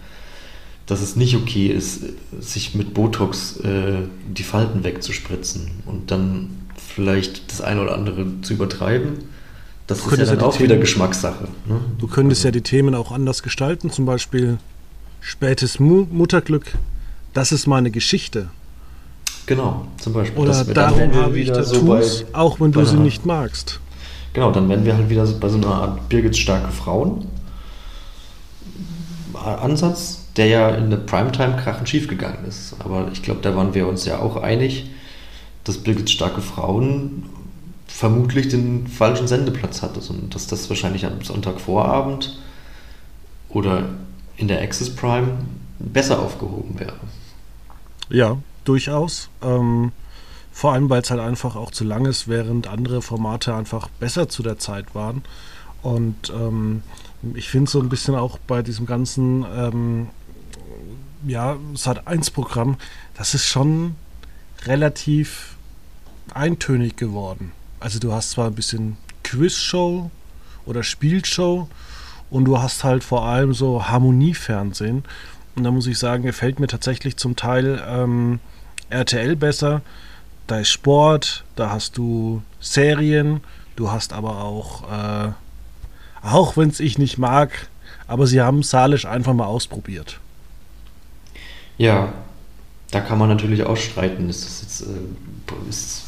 Dass 0.85 1.01
es 1.01 1.15
nicht 1.15 1.35
okay 1.35 1.67
ist, 1.67 2.01
sich 2.39 2.75
mit 2.75 2.93
Botox 2.93 3.57
äh, 3.61 3.99
die 4.27 4.43
Falten 4.43 4.83
wegzuspritzen 4.83 5.71
und 5.85 6.11
dann 6.11 6.49
vielleicht 6.75 7.49
das 7.51 7.61
eine 7.61 7.81
oder 7.81 7.93
andere 7.95 8.25
zu 8.41 8.53
übertreiben. 8.53 9.13
Das 9.87 10.01
Du 10.03 10.09
ist 10.09 10.17
ja 10.19 10.25
dann 10.25 10.39
ja 10.39 10.45
auch 10.45 10.55
wieder 10.59 10.67
Themen- 10.69 10.81
Geschmackssache. 10.81 11.45
Ne? 11.67 11.79
Du 11.97 12.07
könntest 12.07 12.43
ja 12.43 12.51
die 12.51 12.61
Themen 12.61 12.95
auch 12.95 13.11
anders 13.11 13.43
gestalten, 13.43 13.91
zum 13.91 14.05
Beispiel 14.05 14.57
spätes 15.21 15.79
Mu 15.79 16.05
Mutterglück, 16.11 16.73
das 17.33 17.51
ist 17.53 17.65
meine 17.67 17.89
Geschichte. 17.91 18.49
Genau, 19.45 19.87
zum 20.01 20.13
Beispiel. 20.13 20.37
Oder 20.41 20.51
Das- 20.51 20.67
darum 20.67 21.13
habe 21.15 21.37
ich 21.39 21.45
wieder 21.47 21.63
Tattoos, 21.63 22.19
so 22.19 22.25
bei- 22.31 22.37
auch 22.37 22.59
wenn 22.59 22.71
du 22.73 22.83
sie 22.85 22.93
einer- 22.95 23.03
nicht 23.03 23.25
magst. 23.25 23.79
Genau, 24.33 24.51
dann 24.51 24.67
wären 24.67 24.83
wir 24.83 24.95
halt 24.97 25.09
wieder 25.09 25.25
bei 25.25 25.47
so 25.49 25.57
einer 25.57 25.67
Art 25.67 26.09
Birgits 26.09 26.39
starke 26.39 26.71
Frauen 26.71 27.25
Ansatz, 29.33 30.22
der 30.37 30.47
ja 30.47 30.69
in 30.69 30.89
der 30.89 30.97
Primetime 30.97 31.57
krachend 31.57 31.89
schief 31.89 32.07
gegangen 32.07 32.45
ist. 32.47 32.75
Aber 32.79 33.09
ich 33.11 33.21
glaube, 33.21 33.41
da 33.41 33.55
waren 33.55 33.73
wir 33.73 33.87
uns 33.87 34.05
ja 34.05 34.19
auch 34.19 34.37
einig, 34.37 34.89
dass 35.63 35.77
Birgits 35.77 36.11
starke 36.11 36.41
Frauen 36.41 37.23
vermutlich 37.87 38.49
den 38.49 38.87
falschen 38.87 39.27
Sendeplatz 39.27 39.81
hatte 39.81 39.99
und 40.11 40.33
dass 40.33 40.47
das 40.47 40.67
wahrscheinlich 40.69 41.05
am 41.05 41.21
Sonntagvorabend 41.21 42.39
oder 43.49 43.89
in 44.37 44.47
der 44.47 44.61
Access 44.61 44.95
Prime 44.95 45.37
besser 45.77 46.19
aufgehoben 46.19 46.79
wäre. 46.79 46.95
Ja, 48.09 48.37
durchaus. 48.63 49.29
Ähm, 49.43 49.91
vor 50.51 50.73
allem, 50.73 50.89
weil 50.89 51.01
es 51.01 51.11
halt 51.11 51.21
einfach 51.21 51.55
auch 51.55 51.71
zu 51.71 51.83
lang 51.83 52.05
ist, 52.05 52.27
während 52.27 52.67
andere 52.67 53.01
Formate 53.01 53.53
einfach 53.53 53.89
besser 53.99 54.27
zu 54.29 54.43
der 54.43 54.57
Zeit 54.57 54.95
waren. 54.95 55.23
Und 55.81 56.31
ähm, 56.35 56.81
ich 57.35 57.49
finde 57.49 57.69
so 57.69 57.79
ein 57.79 57.89
bisschen 57.89 58.15
auch 58.15 58.37
bei 58.39 58.61
diesem 58.61 58.85
ganzen 58.85 59.45
ähm, 59.55 60.07
ja, 61.25 61.57
Sat1-Programm, 61.75 62.77
das 63.15 63.33
ist 63.33 63.45
schon 63.45 63.95
relativ 64.65 65.55
eintönig 66.33 66.95
geworden. 66.95 67.51
Also 67.79 67.99
du 67.99 68.13
hast 68.13 68.31
zwar 68.31 68.47
ein 68.47 68.55
bisschen 68.55 68.97
Quizshow 69.23 70.09
oder 70.65 70.83
Spielshow 70.83 71.67
und 72.29 72.45
du 72.45 72.59
hast 72.61 72.83
halt 72.83 73.03
vor 73.03 73.25
allem 73.25 73.53
so 73.53 73.87
Harmoniefernsehen. 73.87 75.03
Und 75.55 75.63
da 75.63 75.71
muss 75.71 75.87
ich 75.87 75.99
sagen, 75.99 76.23
gefällt 76.23 76.59
mir 76.59 76.67
tatsächlich 76.67 77.17
zum 77.17 77.35
Teil 77.35 77.83
ähm, 77.87 78.39
RTL 78.89 79.35
besser. 79.35 79.81
Da 80.47 80.59
ist 80.59 80.69
Sport, 80.69 81.43
da 81.55 81.69
hast 81.69 81.97
du 81.97 82.41
Serien, 82.59 83.41
du 83.75 83.91
hast 83.91 84.13
aber 84.13 84.43
auch, 84.43 84.83
äh, 84.91 85.31
auch 86.21 86.57
wenn 86.57 86.69
es 86.69 86.79
ich 86.79 86.97
nicht 86.97 87.17
mag, 87.17 87.69
aber 88.07 88.27
sie 88.27 88.41
haben 88.41 88.63
Salisch 88.63 89.05
einfach 89.05 89.33
mal 89.33 89.45
ausprobiert. 89.45 90.19
Ja, 91.77 92.13
da 92.91 93.01
kann 93.01 93.17
man 93.17 93.29
natürlich 93.29 93.63
auch 93.63 93.77
streiten. 93.77 94.29
Ist 94.29 94.45
das 94.45 94.61
jetzt 94.61 94.81
äh, 94.81 95.69
ist, 95.69 96.03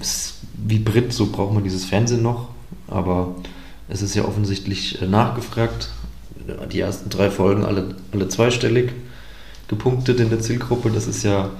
ist 0.00 0.34
wie 0.54 0.78
Brit, 0.78 1.12
so 1.12 1.30
braucht 1.30 1.54
man 1.54 1.64
dieses 1.64 1.84
Fernsehen 1.84 2.22
noch, 2.22 2.48
aber 2.86 3.34
es 3.88 4.02
ist 4.02 4.14
ja 4.14 4.24
offensichtlich 4.24 5.02
äh, 5.02 5.06
nachgefragt. 5.06 5.90
Die 6.72 6.80
ersten 6.80 7.08
drei 7.08 7.30
Folgen 7.30 7.64
alle, 7.64 7.96
alle 8.12 8.28
zweistellig 8.28 8.92
gepunktet 9.66 10.20
in 10.20 10.28
der 10.28 10.40
Zielgruppe. 10.40 10.90
Das 10.90 11.06
ist 11.06 11.22
ja 11.22 11.50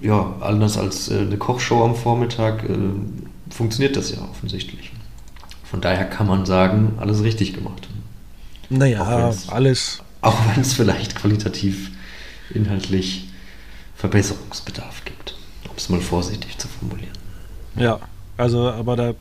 ja 0.00 0.34
anders 0.40 0.78
als 0.78 1.10
äh, 1.10 1.18
eine 1.18 1.36
Kochshow 1.36 1.84
am 1.84 1.94
Vormittag 1.94 2.64
äh, 2.64 2.76
funktioniert 3.50 3.96
das 3.96 4.10
ja 4.10 4.18
offensichtlich. 4.30 4.92
Von 5.64 5.80
daher 5.80 6.04
kann 6.04 6.26
man 6.26 6.46
sagen, 6.46 6.94
alles 6.98 7.22
richtig 7.22 7.54
gemacht. 7.54 7.88
Naja, 8.70 9.04
alles. 9.48 10.02
Auch 10.20 10.36
wenn 10.48 10.60
es 10.60 10.72
vielleicht 10.72 11.14
qualitativ, 11.14 11.90
inhaltlich 12.50 13.28
Verbesserungsbedarf 13.96 15.04
gibt. 15.04 15.36
Um 15.68 15.76
es 15.76 15.88
mal 15.88 16.00
vorsichtig 16.00 16.58
zu 16.58 16.68
formulieren. 16.68 17.12
Ja, 17.76 18.00
also, 18.36 18.70
aber 18.70 18.96
da, 18.96 19.14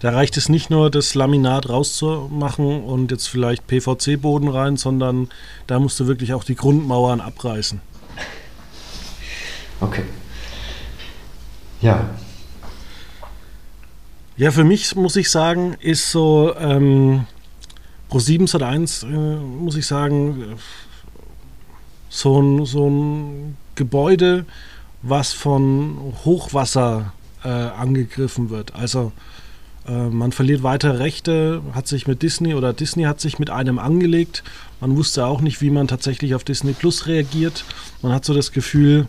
da 0.00 0.10
reicht 0.10 0.36
es 0.36 0.48
nicht 0.48 0.70
nur, 0.70 0.90
das 0.90 1.14
Laminat 1.14 1.68
rauszumachen 1.68 2.82
und 2.82 3.10
jetzt 3.10 3.28
vielleicht 3.28 3.66
PVC-Boden 3.66 4.48
rein, 4.48 4.76
sondern 4.76 5.28
da 5.66 5.78
musst 5.78 6.00
du 6.00 6.06
wirklich 6.06 6.34
auch 6.34 6.44
die 6.44 6.56
Grundmauern 6.56 7.20
abreißen. 7.20 7.80
Okay. 9.80 10.04
Ja, 11.80 12.08
Ja, 14.38 14.50
für 14.50 14.64
mich 14.64 14.94
muss 14.96 15.16
ich 15.16 15.30
sagen, 15.30 15.76
ist 15.80 16.10
so 16.10 16.54
ähm, 16.58 17.26
Pro 18.08 18.18
7 18.18 18.46
Sat 18.46 18.62
1, 18.62 19.02
äh, 19.02 19.06
muss 19.06 19.76
ich 19.76 19.86
sagen, 19.86 20.56
so 22.08 22.40
ein, 22.40 22.64
so 22.64 22.88
ein 22.88 23.56
Gebäude, 23.74 24.46
was 25.02 25.32
von 25.32 26.14
Hochwasser 26.24 27.12
äh, 27.44 27.48
angegriffen 27.48 28.50
wird. 28.50 28.74
Also 28.74 29.12
äh, 29.86 30.08
man 30.08 30.32
verliert 30.32 30.62
weiter 30.62 30.98
Rechte, 30.98 31.62
hat 31.72 31.88
sich 31.88 32.06
mit 32.06 32.22
Disney 32.22 32.54
oder 32.54 32.72
Disney 32.72 33.04
hat 33.04 33.20
sich 33.20 33.38
mit 33.38 33.50
einem 33.50 33.78
angelegt. 33.78 34.42
Man 34.80 34.96
wusste 34.96 35.26
auch 35.26 35.40
nicht, 35.40 35.60
wie 35.60 35.70
man 35.70 35.88
tatsächlich 35.88 36.34
auf 36.34 36.44
Disney 36.44 36.72
Plus 36.72 37.06
reagiert. 37.06 37.64
Man 38.02 38.12
hat 38.12 38.24
so 38.24 38.34
das 38.34 38.52
Gefühl, 38.52 39.08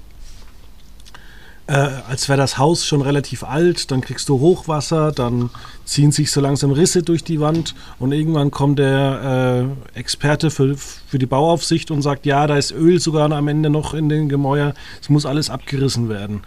äh, 1.67 1.73
als 2.08 2.30
wäre 2.30 2.38
das 2.38 2.58
Haus 2.58 2.86
schon 2.86 3.01
relativ 3.01 3.43
alt, 3.43 3.91
dann 3.91 4.01
kriegst 4.01 4.30
du 4.30 4.39
Hochwasser, 4.39 5.12
dann 5.12 5.49
ziehen 5.84 6.12
sich 6.12 6.32
so 6.32 6.39
langsam 6.41 6.71
Risse 6.71 7.03
durch 7.03 7.23
die 7.23 7.39
Wand 7.39 7.75
und 7.99 8.13
irgendwann 8.13 8.51
kommt 8.51 8.80
der 8.80 9.67
äh, 9.93 9.99
Experte 9.99 10.49
für, 10.49 10.77
für 10.77 11.19
die 11.19 11.25
Bauaufsicht 11.25 11.91
und 11.91 12.01
sagt, 12.01 12.25
ja, 12.25 12.47
da 12.47 12.58
ist 12.58 12.71
Öl 12.71 12.99
sogar 12.99 13.30
am 13.32 13.47
Ende 13.47 13.69
noch 13.69 13.93
in 13.93 14.08
den 14.08 14.30
Gemäuer, 14.30 14.73
es 15.01 15.10
muss 15.10 15.25
alles 15.25 15.49
abgerissen 15.49 16.10
werden. 16.10 16.41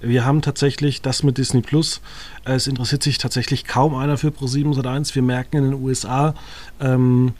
Wir 0.00 0.24
haben 0.24 0.42
tatsächlich 0.42 1.00
das 1.00 1.22
mit 1.22 1.38
Disney 1.38 1.60
Plus. 1.60 2.00
Es 2.44 2.66
interessiert 2.66 3.04
sich 3.04 3.18
tatsächlich 3.18 3.66
kaum 3.66 3.94
einer 3.94 4.16
für 4.16 4.28
Pro7 4.28 4.74
Sat1. 4.74 5.14
Wir 5.14 5.22
merken 5.22 5.58
in 5.58 5.64
den 5.70 5.74
USA, 5.74 6.34
ähm, 6.80 7.34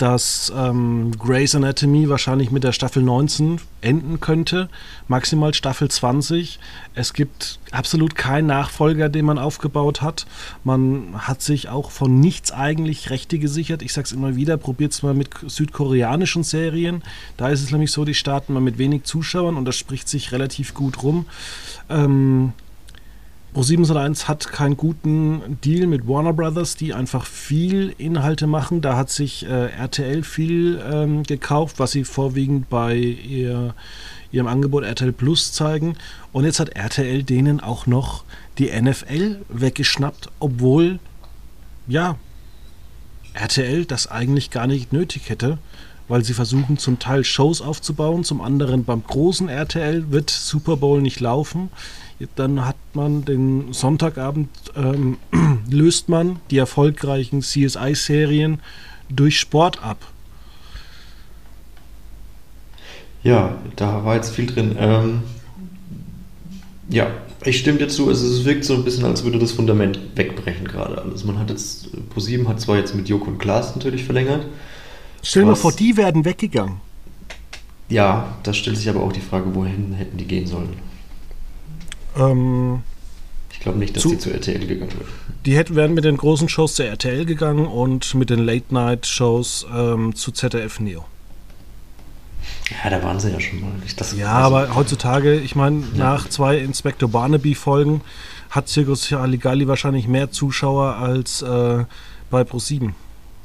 dass 0.00 0.50
ähm, 0.56 1.12
Grey's 1.18 1.54
Anatomy 1.54 2.08
wahrscheinlich 2.08 2.50
mit 2.50 2.64
der 2.64 2.72
Staffel 2.72 3.02
19 3.02 3.60
enden 3.82 4.18
könnte, 4.18 4.70
maximal 5.08 5.52
Staffel 5.52 5.90
20. 5.90 6.58
Es 6.94 7.12
gibt 7.12 7.58
absolut 7.70 8.14
keinen 8.14 8.46
Nachfolger, 8.46 9.10
den 9.10 9.26
man 9.26 9.38
aufgebaut 9.38 10.00
hat. 10.00 10.26
Man 10.64 11.26
hat 11.26 11.42
sich 11.42 11.68
auch 11.68 11.90
von 11.90 12.18
nichts 12.18 12.50
eigentlich 12.50 13.10
Rechte 13.10 13.38
gesichert. 13.38 13.82
Ich 13.82 13.92
sage 13.92 14.06
es 14.06 14.12
immer 14.12 14.36
wieder, 14.36 14.56
probiert 14.56 14.92
es 14.92 15.02
mal 15.02 15.12
mit 15.12 15.30
südkoreanischen 15.46 16.44
Serien. 16.44 17.02
Da 17.36 17.50
ist 17.50 17.62
es 17.62 17.70
nämlich 17.70 17.92
so, 17.92 18.06
die 18.06 18.14
starten 18.14 18.54
mal 18.54 18.60
mit 18.60 18.78
wenig 18.78 19.02
Zuschauern 19.04 19.56
und 19.56 19.66
das 19.66 19.76
spricht 19.76 20.08
sich 20.08 20.32
relativ 20.32 20.72
gut 20.72 21.02
rum. 21.02 21.26
Ähm, 21.90 22.54
Pro701 23.54 24.28
hat 24.28 24.52
keinen 24.52 24.76
guten 24.76 25.58
Deal 25.64 25.88
mit 25.88 26.06
Warner 26.06 26.32
Brothers, 26.32 26.76
die 26.76 26.94
einfach 26.94 27.26
viel 27.26 27.92
Inhalte 27.98 28.46
machen. 28.46 28.80
Da 28.80 28.96
hat 28.96 29.10
sich 29.10 29.44
äh, 29.44 29.66
RTL 29.66 30.22
viel 30.22 30.80
ähm, 30.88 31.24
gekauft, 31.24 31.80
was 31.80 31.90
sie 31.90 32.04
vorwiegend 32.04 32.68
bei 32.68 32.94
ihr, 32.94 33.74
ihrem 34.30 34.46
Angebot 34.46 34.84
RTL 34.84 35.12
Plus 35.12 35.52
zeigen. 35.52 35.96
Und 36.32 36.44
jetzt 36.44 36.60
hat 36.60 36.76
RTL 36.76 37.24
denen 37.24 37.58
auch 37.58 37.86
noch 37.86 38.22
die 38.58 38.70
NFL 38.70 39.40
weggeschnappt, 39.48 40.28
obwohl, 40.38 41.00
ja, 41.88 42.16
RTL 43.34 43.84
das 43.84 44.06
eigentlich 44.06 44.50
gar 44.50 44.68
nicht 44.68 44.92
nötig 44.92 45.28
hätte, 45.28 45.58
weil 46.06 46.24
sie 46.24 46.34
versuchen 46.34 46.78
zum 46.78 47.00
Teil 47.00 47.24
Shows 47.24 47.60
aufzubauen, 47.62 48.22
zum 48.22 48.40
anderen 48.42 48.84
beim 48.84 49.02
großen 49.02 49.48
RTL 49.48 50.12
wird 50.12 50.30
Super 50.30 50.76
Bowl 50.76 51.02
nicht 51.02 51.18
laufen. 51.18 51.70
Dann 52.36 52.66
hat 52.66 52.76
man 52.92 53.24
den 53.24 53.72
Sonntagabend, 53.72 54.50
ähm, 54.76 55.18
löst 55.70 56.08
man 56.08 56.40
die 56.50 56.58
erfolgreichen 56.58 57.40
CSI-Serien 57.40 58.60
durch 59.08 59.40
Sport 59.40 59.82
ab. 59.82 59.98
ja, 63.22 63.58
da 63.76 64.04
war 64.04 64.16
jetzt 64.16 64.34
viel 64.34 64.46
drin. 64.46 64.76
Ähm, 64.78 65.22
ja, 66.88 67.08
ich 67.44 67.58
stimme 67.58 67.78
dir 67.78 67.88
zu. 67.88 68.08
Also 68.08 68.26
es 68.26 68.44
wirkt 68.44 68.64
so 68.64 68.74
ein 68.74 68.84
bisschen, 68.84 69.04
als 69.04 69.24
würde 69.24 69.38
das 69.38 69.52
Fundament 69.52 69.98
wegbrechen 70.14 70.66
gerade 70.66 71.00
alles. 71.00 71.24
Man 71.24 71.38
hat 71.38 71.50
jetzt, 71.50 71.88
ProSieben 72.10 72.48
hat 72.48 72.60
zwar 72.60 72.78
jetzt 72.78 72.94
mit 72.94 73.08
Joko 73.08 73.30
und 73.30 73.38
Klaas 73.38 73.74
natürlich 73.76 74.04
verlängert. 74.04 74.46
Stell 75.22 75.44
dir 75.44 75.56
vor, 75.56 75.72
die 75.72 75.96
werden 75.96 76.24
weggegangen. 76.24 76.80
Ja, 77.88 78.36
da 78.42 78.54
stellt 78.54 78.78
sich 78.78 78.88
aber 78.88 79.02
auch 79.02 79.12
die 79.12 79.20
Frage, 79.20 79.54
wohin 79.54 79.92
hätten 79.92 80.16
die 80.16 80.24
gehen 80.24 80.46
sollen. 80.46 80.74
Ähm, 82.18 82.82
Ich 83.52 83.60
glaube 83.60 83.78
nicht, 83.78 83.94
dass 83.96 84.02
Zu- 84.02 84.10
die 84.10 84.18
zu 84.18 84.30
RTL 84.32 84.66
gegangen 84.66 84.92
wären. 84.92 85.08
die 85.46 85.56
hätten, 85.56 85.74
wären 85.76 85.94
mit 85.94 86.04
den 86.04 86.16
großen 86.16 86.48
Shows 86.48 86.74
zu 86.74 86.84
RTL 86.84 87.24
gegangen 87.26 87.66
und 87.66 88.14
mit 88.14 88.30
den 88.30 88.40
Late-Night-Shows 88.40 89.66
ähm, 89.74 90.14
zu 90.14 90.32
ZDF 90.32 90.80
Neo. 90.80 91.04
Ja, 92.84 92.90
da 92.90 93.02
waren 93.02 93.18
sie 93.20 93.30
ja 93.30 93.40
schon 93.40 93.60
mal. 93.60 93.70
Das, 93.96 94.16
Ja, 94.16 94.32
also- 94.44 94.56
aber 94.56 94.74
heutzutage, 94.74 95.34
ich 95.38 95.54
meine, 95.56 95.80
Ja. 95.94 95.98
nach 96.14 96.28
zwei 96.28 96.58
Inspector 96.58 97.08
Barnaby-Folgen 97.08 98.00
hat 98.50 98.68
Circus 98.68 99.10
Halligalli 99.12 99.68
wahrscheinlich 99.68 100.08
mehr 100.08 100.30
Zuschauer 100.30 100.96
als 100.96 101.42
äh, 101.42 101.84
bei 102.30 102.42
Pro7. 102.42 102.92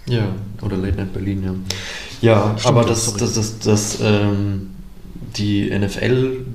Ja, 0.07 0.27
oder 0.61 0.77
Late 0.77 0.97
Night 0.97 1.13
Berlin, 1.13 1.43
ja. 1.43 1.53
Ja, 2.21 2.55
Stimmt, 2.57 2.65
aber 2.77 2.85
dass 2.87 3.05
sorry. 3.05 3.19
das, 3.19 3.33
das, 3.33 3.59
das, 3.59 3.99
ähm, 4.01 4.69
die 5.35 5.69
NFL 5.71 6.45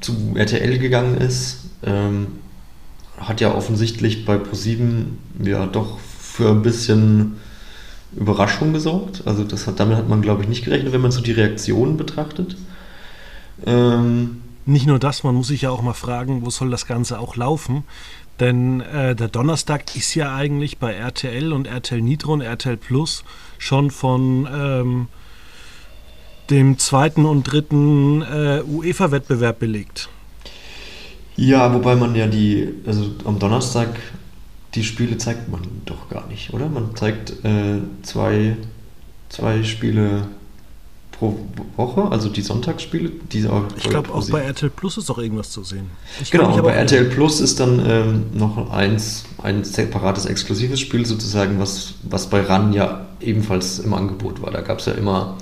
zu 0.00 0.34
RTL 0.34 0.78
gegangen 0.78 1.16
ist, 1.18 1.70
ähm, 1.84 2.26
hat 3.18 3.40
ja 3.40 3.54
offensichtlich 3.54 4.24
bei 4.24 4.36
ProSieben 4.36 5.18
ja 5.42 5.66
doch 5.66 5.98
für 5.98 6.50
ein 6.50 6.62
bisschen 6.62 7.36
Überraschung 8.14 8.72
gesorgt. 8.72 9.22
Also 9.26 9.44
das 9.44 9.66
hat, 9.66 9.80
damit 9.80 9.96
hat 9.96 10.08
man, 10.08 10.22
glaube 10.22 10.42
ich, 10.42 10.48
nicht 10.48 10.64
gerechnet, 10.64 10.92
wenn 10.92 11.00
man 11.00 11.10
so 11.10 11.20
die 11.20 11.32
Reaktionen 11.32 11.96
betrachtet. 11.96 12.56
Ähm, 13.64 14.42
Nicht 14.66 14.86
nur 14.86 14.98
das, 14.98 15.24
man 15.24 15.34
muss 15.34 15.48
sich 15.48 15.62
ja 15.62 15.70
auch 15.70 15.82
mal 15.82 15.94
fragen, 15.94 16.44
wo 16.44 16.50
soll 16.50 16.70
das 16.70 16.86
Ganze 16.86 17.18
auch 17.18 17.36
laufen? 17.36 17.84
Denn 18.38 18.82
äh, 18.82 19.16
der 19.16 19.28
Donnerstag 19.28 19.96
ist 19.96 20.14
ja 20.14 20.34
eigentlich 20.34 20.78
bei 20.78 20.92
RTL 20.92 21.52
und 21.52 21.66
RTL 21.66 22.02
Nitro 22.02 22.34
und 22.34 22.42
RTL 22.42 22.76
Plus 22.76 23.24
schon 23.56 23.90
von 23.90 24.46
ähm, 24.52 25.08
dem 26.50 26.78
zweiten 26.78 27.24
und 27.24 27.44
dritten 27.44 28.22
äh, 28.22 28.62
UEFA-Wettbewerb 28.66 29.58
belegt. 29.58 30.08
ja, 31.36 31.72
wobei 31.74 31.96
man 31.96 32.14
ja 32.14 32.26
die, 32.26 32.68
also 32.86 33.10
am 33.24 33.38
Donnerstag 33.38 33.88
die 34.76 34.84
Spiele 34.84 35.16
zeigt 35.16 35.48
man 35.48 35.62
doch 35.86 36.08
gar 36.10 36.26
nicht, 36.28 36.52
oder? 36.52 36.68
Man 36.68 36.94
zeigt 36.94 37.30
äh, 37.44 37.80
zwei, 38.02 38.56
zwei 39.30 39.62
Spiele 39.64 40.28
pro 41.12 41.38
Woche, 41.76 42.10
also 42.10 42.28
die 42.28 42.42
Sonntagsspiele, 42.42 43.10
die 43.32 43.46
auch 43.48 43.64
Ich 43.78 43.88
glaube, 43.88 44.12
auch 44.12 44.28
bei 44.28 44.42
RTL 44.42 44.68
Plus 44.68 44.98
ist 44.98 45.08
doch 45.08 45.16
irgendwas 45.18 45.50
zu 45.50 45.64
sehen. 45.64 45.90
Ich 46.20 46.30
Genau, 46.30 46.54
bei 46.60 46.72
RTL 46.72 47.06
Plus 47.06 47.40
ist 47.40 47.58
dann 47.58 47.82
ähm, 47.86 48.26
noch 48.34 48.70
eins, 48.70 49.24
ein 49.42 49.64
separates 49.64 50.26
exklusives 50.26 50.78
Spiel 50.78 51.06
sozusagen, 51.06 51.58
was, 51.58 51.94
was 52.02 52.28
bei 52.28 52.42
RAN 52.42 52.74
ja 52.74 53.06
ebenfalls 53.20 53.78
im 53.78 53.94
Angebot 53.94 54.42
war. 54.42 54.50
Da 54.50 54.60
gab 54.60 54.80
es 54.80 54.86
ja 54.86 54.92
immer 54.92 55.38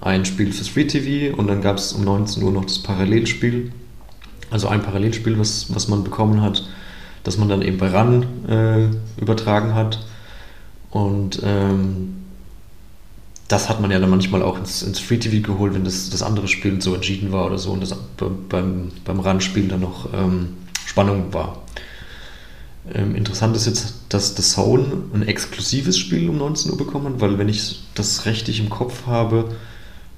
ein 0.00 0.24
Spiel 0.24 0.52
fürs 0.52 0.68
Free 0.68 0.84
TV 0.86 1.36
und 1.36 1.48
dann 1.48 1.60
gab 1.60 1.78
es 1.78 1.92
um 1.92 2.04
19 2.04 2.42
Uhr 2.42 2.52
noch 2.52 2.64
das 2.64 2.78
Parallelspiel. 2.78 3.72
Also 4.50 4.68
ein 4.68 4.82
Parallelspiel, 4.82 5.38
was, 5.38 5.74
was 5.74 5.88
man 5.88 6.04
bekommen 6.04 6.40
hat, 6.40 6.66
das 7.24 7.36
man 7.36 7.48
dann 7.48 7.62
eben 7.62 7.78
bei 7.78 7.88
RAN 7.88 8.24
äh, 8.48 9.20
übertragen 9.20 9.74
hat. 9.74 9.98
Und 10.90 11.40
ähm, 11.44 12.14
das 13.48 13.68
hat 13.68 13.80
man 13.80 13.90
ja 13.90 13.98
dann 13.98 14.10
manchmal 14.10 14.42
auch 14.42 14.58
ins, 14.58 14.82
ins 14.82 14.98
Free 14.98 15.18
TV 15.18 15.46
geholt, 15.46 15.74
wenn 15.74 15.84
das, 15.84 16.10
das 16.10 16.22
andere 16.22 16.48
Spiel 16.48 16.80
so 16.80 16.94
entschieden 16.94 17.32
war 17.32 17.46
oder 17.46 17.58
so 17.58 17.72
und 17.72 17.80
das 17.80 17.94
be- 18.16 18.30
beim, 18.48 18.90
beim 19.04 19.20
RAN-Spiel 19.20 19.68
dann 19.68 19.80
noch 19.80 20.12
ähm, 20.14 20.56
Spannung 20.86 21.32
war. 21.32 21.62
Ähm, 22.94 23.14
interessant 23.14 23.54
ist 23.56 23.66
jetzt, 23.66 23.94
dass 24.08 24.34
The 24.36 24.42
Zone 24.42 24.86
ein 25.12 25.22
exklusives 25.22 25.98
Spiel 25.98 26.28
um 26.30 26.38
19 26.38 26.70
Uhr 26.70 26.78
bekommen 26.78 27.06
hat, 27.14 27.20
weil 27.20 27.38
wenn 27.38 27.48
ich 27.48 27.82
das 27.94 28.24
richtig 28.24 28.60
im 28.60 28.70
Kopf 28.70 29.06
habe, 29.06 29.50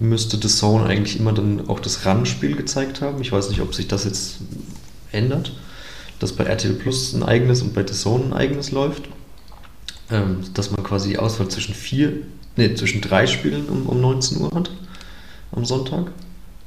müsste 0.01 0.39
The 0.41 0.49
Zone 0.49 0.87
eigentlich 0.87 1.19
immer 1.19 1.33
dann 1.33 1.69
auch 1.69 1.79
das 1.79 2.05
RAN-Spiel 2.07 2.57
gezeigt 2.57 3.03
haben. 3.03 3.21
Ich 3.21 3.31
weiß 3.31 3.51
nicht, 3.51 3.61
ob 3.61 3.75
sich 3.75 3.87
das 3.87 4.05
jetzt 4.05 4.39
ändert, 5.13 5.53
dass 6.19 6.33
bei 6.33 6.45
RTL 6.45 6.75
Plus 6.75 7.13
ein 7.13 7.23
eigenes 7.23 7.63
und 7.63 7.75
bei 7.75 7.87
The 7.87 7.95
Zone 7.95 8.25
ein 8.25 8.33
eigenes 8.33 8.73
läuft. 8.73 9.09
Ähm, 10.11 10.41
dass 10.55 10.73
man 10.73 10.83
quasi 10.83 11.11
die 11.11 11.19
Auswahl 11.19 11.49
zwischen 11.49 11.75
vier, 11.75 12.15
nee, 12.57 12.75
zwischen 12.75 13.01
drei 13.01 13.29
Spielen 13.29 13.69
um, 13.69 13.87
um 13.87 14.01
19 14.01 14.41
Uhr 14.41 14.51
hat 14.53 14.71
am 15.53 15.65
Sonntag, 15.65 16.11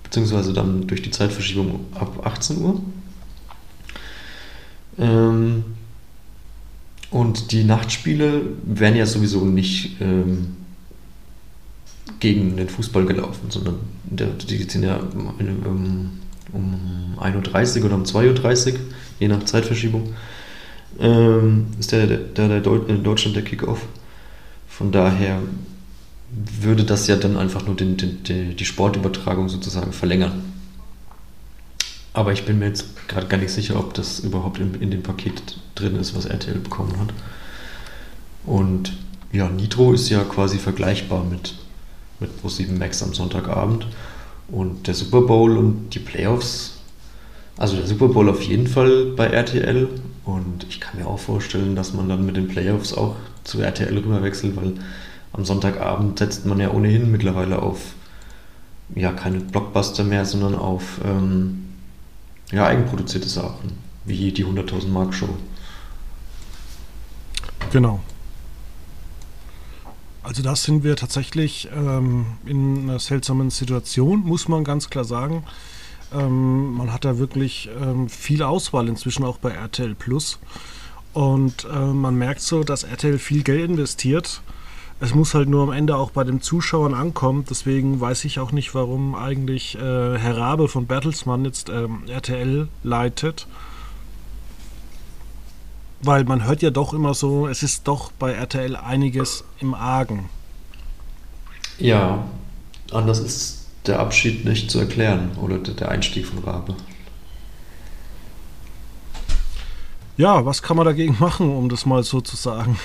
beziehungsweise 0.03 0.53
dann 0.53 0.87
durch 0.87 1.01
die 1.01 1.11
Zeitverschiebung 1.11 1.85
ab 1.93 2.25
18 2.25 2.61
Uhr. 2.61 2.81
Ähm, 4.97 5.65
und 7.11 7.51
die 7.51 7.63
Nachtspiele 7.65 8.41
werden 8.63 8.95
ja 8.95 9.05
sowieso 9.05 9.43
nicht 9.43 9.99
ähm, 9.99 10.55
gegen 12.19 12.57
den 12.57 12.69
Fußball 12.69 13.05
gelaufen, 13.05 13.49
sondern 13.49 13.79
der, 14.03 14.27
die 14.27 14.63
sind 14.63 14.83
ja 14.83 14.97
um, 14.97 15.33
um, 15.65 16.09
um 16.53 17.19
1.30 17.19 17.79
Uhr 17.79 17.85
oder 17.85 17.95
um 17.95 18.03
2.30 18.03 18.73
Uhr, 18.73 18.79
je 19.19 19.27
nach 19.27 19.43
Zeitverschiebung, 19.43 20.13
ähm, 20.99 21.67
ist 21.79 21.91
der, 21.91 22.07
der, 22.07 22.47
der, 22.47 22.63
Deu- 22.63 22.87
in 22.87 23.03
Deutschland 23.03 23.35
der 23.35 23.43
Kickoff. 23.43 23.81
Von 24.67 24.91
daher 24.91 25.39
würde 26.61 26.83
das 26.83 27.07
ja 27.07 27.15
dann 27.15 27.37
einfach 27.37 27.65
nur 27.65 27.75
den, 27.75 27.97
den, 27.97 28.23
die, 28.23 28.55
die 28.55 28.65
Sportübertragung 28.65 29.49
sozusagen 29.49 29.93
verlängern. 29.93 30.43
Aber 32.13 32.31
ich 32.31 32.45
bin 32.45 32.59
mir 32.59 32.67
jetzt 32.67 33.07
gerade 33.07 33.27
gar 33.27 33.37
nicht 33.37 33.51
sicher, 33.51 33.77
ob 33.77 33.93
das 33.95 34.19
überhaupt 34.19 34.59
in, 34.59 34.75
in 34.75 34.91
dem 34.91 35.03
Paket 35.03 35.57
drin 35.75 35.95
ist, 35.95 36.15
was 36.15 36.25
RTL 36.25 36.59
bekommen 36.59 36.99
hat. 36.99 37.13
Und 38.45 38.93
ja, 39.31 39.49
Nitro 39.49 39.93
ist 39.93 40.09
ja 40.09 40.23
quasi 40.23 40.57
vergleichbar 40.59 41.23
mit, 41.23 41.55
mit 42.23 42.31
Pro7 42.41 42.77
Max 42.77 43.03
am 43.03 43.13
Sonntagabend. 43.13 43.85
Und 44.47 44.87
der 44.87 44.93
Super 44.93 45.21
Bowl 45.21 45.57
und 45.57 45.89
die 45.91 45.99
Playoffs, 45.99 46.79
also 47.57 47.75
der 47.75 47.85
Super 47.85 48.07
Bowl 48.07 48.29
auf 48.29 48.41
jeden 48.41 48.67
Fall 48.67 49.13
bei 49.15 49.27
RTL. 49.27 49.87
Und 50.25 50.65
ich 50.69 50.79
kann 50.79 50.99
mir 50.99 51.07
auch 51.07 51.19
vorstellen, 51.19 51.75
dass 51.75 51.93
man 51.93 52.09
dann 52.09 52.25
mit 52.25 52.37
den 52.37 52.47
Playoffs 52.47 52.93
auch 52.93 53.15
zu 53.43 53.61
RTL 53.61 53.97
rüberwechselt, 53.97 54.55
weil 54.55 54.73
am 55.33 55.45
Sonntagabend 55.45 56.19
setzt 56.19 56.45
man 56.45 56.59
ja 56.59 56.71
ohnehin 56.71 57.11
mittlerweile 57.11 57.61
auf 57.61 57.79
ja 58.95 59.11
keine 59.11 59.39
Blockbuster 59.39 60.03
mehr, 60.03 60.25
sondern 60.25 60.55
auf 60.55 60.99
ähm, 61.03 61.65
ja, 62.51 62.67
eigenproduzierte 62.67 63.27
Sachen, 63.27 63.71
wie 64.05 64.31
die 64.31 64.45
100.000 64.45 64.87
Mark 64.87 65.13
Show. 65.13 65.29
Genau. 67.71 67.99
Also 70.23 70.41
da 70.41 70.55
sind 70.55 70.85
wir 70.85 70.95
tatsächlich 70.95 71.67
ähm, 71.75 72.25
in 72.45 72.83
einer 72.83 72.99
seltsamen 72.99 73.49
Situation, 73.49 74.21
muss 74.21 74.47
man 74.47 74.63
ganz 74.63 74.89
klar 74.89 75.03
sagen. 75.03 75.43
Ähm, 76.13 76.73
man 76.75 76.93
hat 76.93 77.03
da 77.03 77.17
wirklich 77.17 77.69
ähm, 77.81 78.07
viel 78.07 78.41
Auswahl 78.41 78.87
inzwischen 78.87 79.25
auch 79.25 79.37
bei 79.37 79.51
RTL 79.51 79.95
Plus. 79.95 80.39
Und 81.13 81.65
äh, 81.65 81.77
man 81.77 82.15
merkt 82.15 82.39
so, 82.39 82.63
dass 82.63 82.83
RTL 82.83 83.19
viel 83.19 83.43
Geld 83.43 83.69
investiert. 83.69 84.41
Es 85.01 85.13
muss 85.13 85.33
halt 85.33 85.49
nur 85.49 85.63
am 85.63 85.73
Ende 85.73 85.97
auch 85.97 86.11
bei 86.11 86.23
den 86.23 86.39
Zuschauern 86.39 86.93
ankommen. 86.93 87.43
Deswegen 87.49 87.99
weiß 87.99 88.23
ich 88.23 88.39
auch 88.39 88.53
nicht, 88.53 88.73
warum 88.73 89.15
eigentlich 89.15 89.75
äh, 89.75 89.79
Herr 90.17 90.37
Rabe 90.37 90.69
von 90.69 90.87
Bertelsmann 90.87 91.43
jetzt 91.43 91.67
ähm, 91.69 92.03
RTL 92.07 92.69
leitet. 92.83 93.45
Weil 96.03 96.25
man 96.25 96.45
hört 96.45 96.61
ja 96.61 96.69
doch 96.69 96.93
immer 96.93 97.13
so, 97.13 97.47
es 97.47 97.63
ist 97.63 97.87
doch 97.87 98.11
bei 98.11 98.33
RTL 98.33 98.75
einiges 98.75 99.45
im 99.59 99.73
Argen. 99.73 100.29
Ja, 101.79 102.25
anders 102.91 103.19
ist 103.19 103.67
der 103.87 103.99
Abschied 103.99 104.45
nicht 104.45 104.69
zu 104.69 104.79
erklären 104.79 105.31
oder 105.41 105.57
der 105.57 105.89
Einstieg 105.89 106.27
von 106.27 106.39
Rabe. 106.39 106.75
Ja, 110.17 110.45
was 110.45 110.61
kann 110.61 110.77
man 110.77 110.85
dagegen 110.85 111.15
machen, 111.19 111.49
um 111.49 111.69
das 111.69 111.85
mal 111.85 112.03
so 112.03 112.21
zu 112.21 112.35
sagen? 112.35 112.77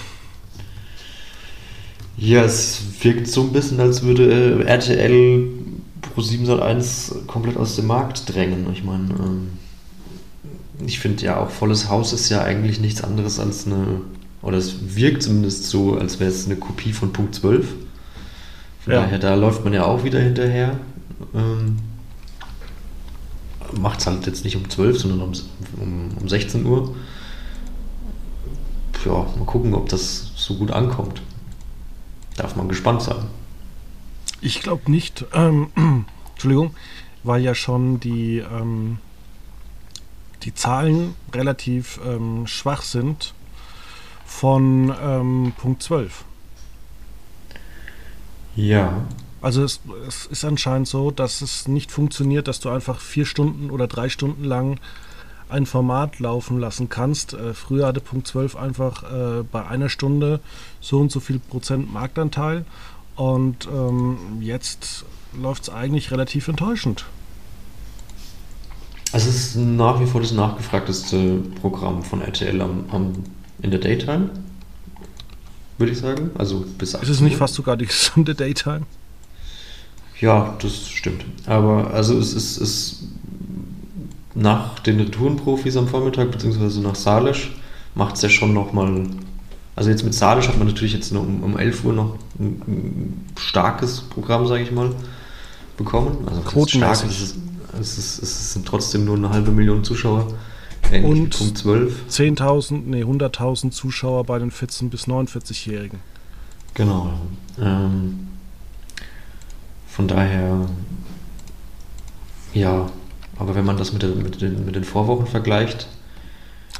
Ja, 2.16 2.42
es 2.42 2.82
wirkt 3.02 3.28
so 3.28 3.42
ein 3.42 3.52
bisschen, 3.52 3.78
als 3.80 4.02
würde 4.02 4.62
äh, 4.62 4.64
RTL 4.64 5.48
Pro 6.00 6.20
701 6.20 7.14
komplett 7.26 7.56
aus 7.56 7.76
dem 7.76 7.86
Markt 7.86 8.32
drängen. 8.32 8.66
Ich 8.72 8.82
meine, 8.82 9.10
ähm, 9.14 9.50
ich 10.86 10.98
finde 11.00 11.24
ja 11.24 11.38
auch 11.38 11.50
Volles 11.50 11.88
Haus 11.88 12.12
ist 12.12 12.28
ja 12.28 12.42
eigentlich 12.42 12.80
nichts 12.80 13.02
anderes 13.02 13.38
als 13.40 13.66
eine, 13.66 14.00
oder 14.42 14.58
es 14.58 14.94
wirkt 14.96 15.22
zumindest 15.22 15.64
so, 15.64 15.96
als 15.98 16.20
wäre 16.20 16.30
es 16.30 16.46
eine 16.46 16.56
Kopie 16.56 16.92
von 16.92 17.12
Punkt 17.12 17.34
12. 17.34 17.66
Von 18.84 18.92
Ja. 18.92 19.00
daher, 19.02 19.18
da 19.18 19.34
läuft 19.34 19.64
man 19.64 19.72
ja 19.72 19.84
auch 19.84 20.04
wieder 20.04 20.20
hinterher. 20.20 20.78
Ähm, 21.34 21.78
Macht 23.78 24.00
es 24.00 24.06
halt 24.06 24.26
jetzt 24.26 24.44
nicht 24.44 24.56
um 24.56 24.70
12, 24.70 24.98
sondern 25.00 25.20
um, 25.20 25.32
um, 25.80 26.10
um 26.18 26.28
16 26.28 26.64
Uhr. 26.64 26.94
Ja, 29.04 29.12
mal 29.12 29.44
gucken, 29.44 29.74
ob 29.74 29.88
das 29.90 30.32
so 30.36 30.54
gut 30.54 30.70
ankommt. 30.70 31.20
Darf 32.36 32.56
man 32.56 32.68
gespannt 32.68 33.02
sein. 33.02 33.26
Ich 34.40 34.60
glaube 34.62 34.90
nicht. 34.90 35.26
Ähm, 35.34 35.68
Entschuldigung, 36.32 36.74
weil 37.24 37.42
ja 37.42 37.54
schon 37.54 38.00
die, 38.00 38.38
ähm, 38.38 38.98
die 40.42 40.54
Zahlen 40.54 41.14
relativ 41.34 42.00
ähm, 42.06 42.46
schwach 42.46 42.82
sind 42.82 43.34
von 44.24 44.94
ähm, 45.02 45.52
Punkt 45.56 45.82
12. 45.82 46.24
Ja. 48.56 49.06
Also 49.40 49.62
es, 49.62 49.80
es 50.06 50.26
ist 50.26 50.44
anscheinend 50.44 50.88
so, 50.88 51.10
dass 51.10 51.42
es 51.42 51.68
nicht 51.68 51.92
funktioniert, 51.92 52.48
dass 52.48 52.60
du 52.60 52.70
einfach 52.70 53.00
vier 53.00 53.24
Stunden 53.24 53.70
oder 53.70 53.86
drei 53.86 54.08
Stunden 54.08 54.44
lang 54.44 54.80
ein 55.48 55.64
Format 55.64 56.18
laufen 56.18 56.58
lassen 56.58 56.88
kannst. 56.88 57.32
Äh, 57.32 57.54
früher 57.54 57.86
hatte 57.86 58.00
Punkt 58.00 58.26
12 58.26 58.56
einfach 58.56 59.02
äh, 59.02 59.42
bei 59.44 59.66
einer 59.66 59.88
Stunde 59.88 60.40
so 60.80 60.98
und 60.98 61.10
so 61.10 61.20
viel 61.20 61.38
Prozent 61.38 61.92
Marktanteil 61.92 62.64
und 63.16 63.66
ähm, 63.66 64.18
jetzt 64.40 65.04
läuft 65.32 65.64
es 65.64 65.70
eigentlich 65.70 66.10
relativ 66.10 66.48
enttäuschend. 66.48 67.04
Also 69.12 69.30
es 69.30 69.36
ist 69.36 69.56
nach 69.56 70.00
wie 70.00 70.06
vor 70.06 70.20
das 70.20 70.32
nachgefragteste 70.32 71.40
Programm 71.60 72.02
von 72.02 72.20
RTL 72.20 72.60
am, 72.60 72.84
am, 72.90 73.12
in 73.62 73.70
der 73.70 73.80
Daytime, 73.80 74.30
würde 75.78 75.92
ich 75.92 75.98
sagen. 75.98 76.30
Also 76.36 76.64
bis 76.76 76.94
Ist 76.94 77.08
es 77.08 77.20
nicht 77.20 77.36
fast 77.36 77.54
sogar 77.54 77.76
die 77.76 77.86
gesamte 77.86 78.34
Daytime? 78.34 78.82
Ja, 80.20 80.56
das 80.60 80.88
stimmt. 80.88 81.24
Aber 81.46 81.92
also 81.92 82.18
es 82.18 82.34
ist, 82.34 82.58
ist 82.58 83.04
nach 84.34 84.78
den 84.80 85.00
Retourenprofis 85.00 85.76
am 85.76 85.88
Vormittag, 85.88 86.30
beziehungsweise 86.30 86.80
nach 86.80 86.94
Salisch, 86.94 87.52
macht 87.94 88.16
es 88.16 88.22
ja 88.22 88.28
schon 88.28 88.52
nochmal. 88.52 89.06
Also 89.74 89.90
jetzt 89.90 90.04
mit 90.04 90.12
Salisch 90.12 90.48
hat 90.48 90.58
man 90.58 90.66
natürlich 90.66 90.92
jetzt 90.92 91.12
um, 91.12 91.42
um 91.42 91.56
11 91.56 91.84
Uhr 91.84 91.92
noch 91.92 92.16
ein, 92.38 92.62
ein 92.66 93.26
starkes 93.38 94.00
Programm, 94.00 94.46
sage 94.46 94.64
ich 94.64 94.72
mal, 94.72 94.90
bekommen. 95.76 96.26
Also 96.26 96.66
stark, 96.66 97.04
es, 97.04 97.20
ist, 97.20 97.36
es, 97.80 97.98
ist, 97.98 98.22
es 98.22 98.52
sind 98.52 98.66
trotzdem 98.66 99.04
nur 99.04 99.16
eine 99.16 99.30
halbe 99.30 99.50
Million 99.50 99.84
Zuschauer. 99.84 100.28
Ähnlich 100.90 101.04
Und- 101.04 101.36
Punkt 101.38 101.58
12. 101.58 101.94
10.000, 102.08 102.82
nee, 102.86 103.02
100.000 103.04 103.70
Zuschauer 103.72 104.24
bei 104.24 104.38
den 104.38 104.50
14- 104.50 104.88
bis 104.88 105.06
49-Jährigen. 105.06 105.98
Genau. 106.74 107.12
Ähm, 107.60 108.28
von 109.88 110.06
daher, 110.08 110.66
ja, 112.54 112.88
aber 113.36 113.54
wenn 113.54 113.64
man 113.64 113.76
das 113.76 113.92
mit, 113.92 114.02
den- 114.02 114.22
mit, 114.22 114.40
den, 114.40 114.64
mit 114.64 114.76
den 114.76 114.84
Vorwochen 114.84 115.26
vergleicht, 115.26 115.88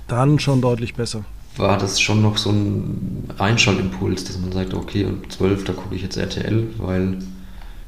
Dann 0.06 0.38
schon 0.38 0.60
deutlich 0.62 0.94
besser. 0.94 1.24
war 1.56 1.76
das 1.78 2.00
schon 2.00 2.22
noch 2.22 2.38
so 2.38 2.50
ein 2.50 3.28
Einschaltimpuls, 3.38 4.24
dass 4.24 4.38
man 4.38 4.52
sagt, 4.52 4.72
okay, 4.74 5.04
um 5.04 5.28
12, 5.28 5.64
da 5.64 5.72
gucke 5.72 5.94
ich 5.94 6.02
jetzt 6.02 6.16
RTL, 6.16 6.68
weil 6.78 7.18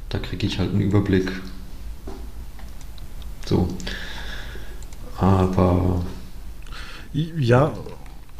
da 0.08 0.18
kriege 0.18 0.46
ich 0.46 0.58
halt 0.58 0.70
einen 0.72 0.80
Überblick. 0.80 1.30
So. 3.50 3.66
Aber 5.18 6.04
Ja, 7.12 7.72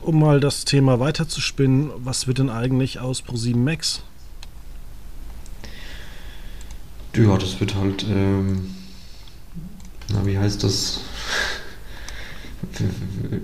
um 0.03 0.21
mal 0.21 0.39
das 0.39 0.65
Thema 0.65 1.01
weiterzuspinnen, 1.01 1.91
was 1.97 2.29
wird 2.29 2.39
denn 2.39 2.49
eigentlich 2.49 3.01
aus 3.01 3.25
Pro7 3.25 3.57
Max? 3.57 4.03
ja, 7.17 7.37
das 7.37 7.59
wird 7.59 7.75
halt, 7.75 8.07
ähm, 8.09 8.73
na, 10.13 10.25
wie 10.25 10.39
heißt 10.39 10.63
das? 10.63 11.01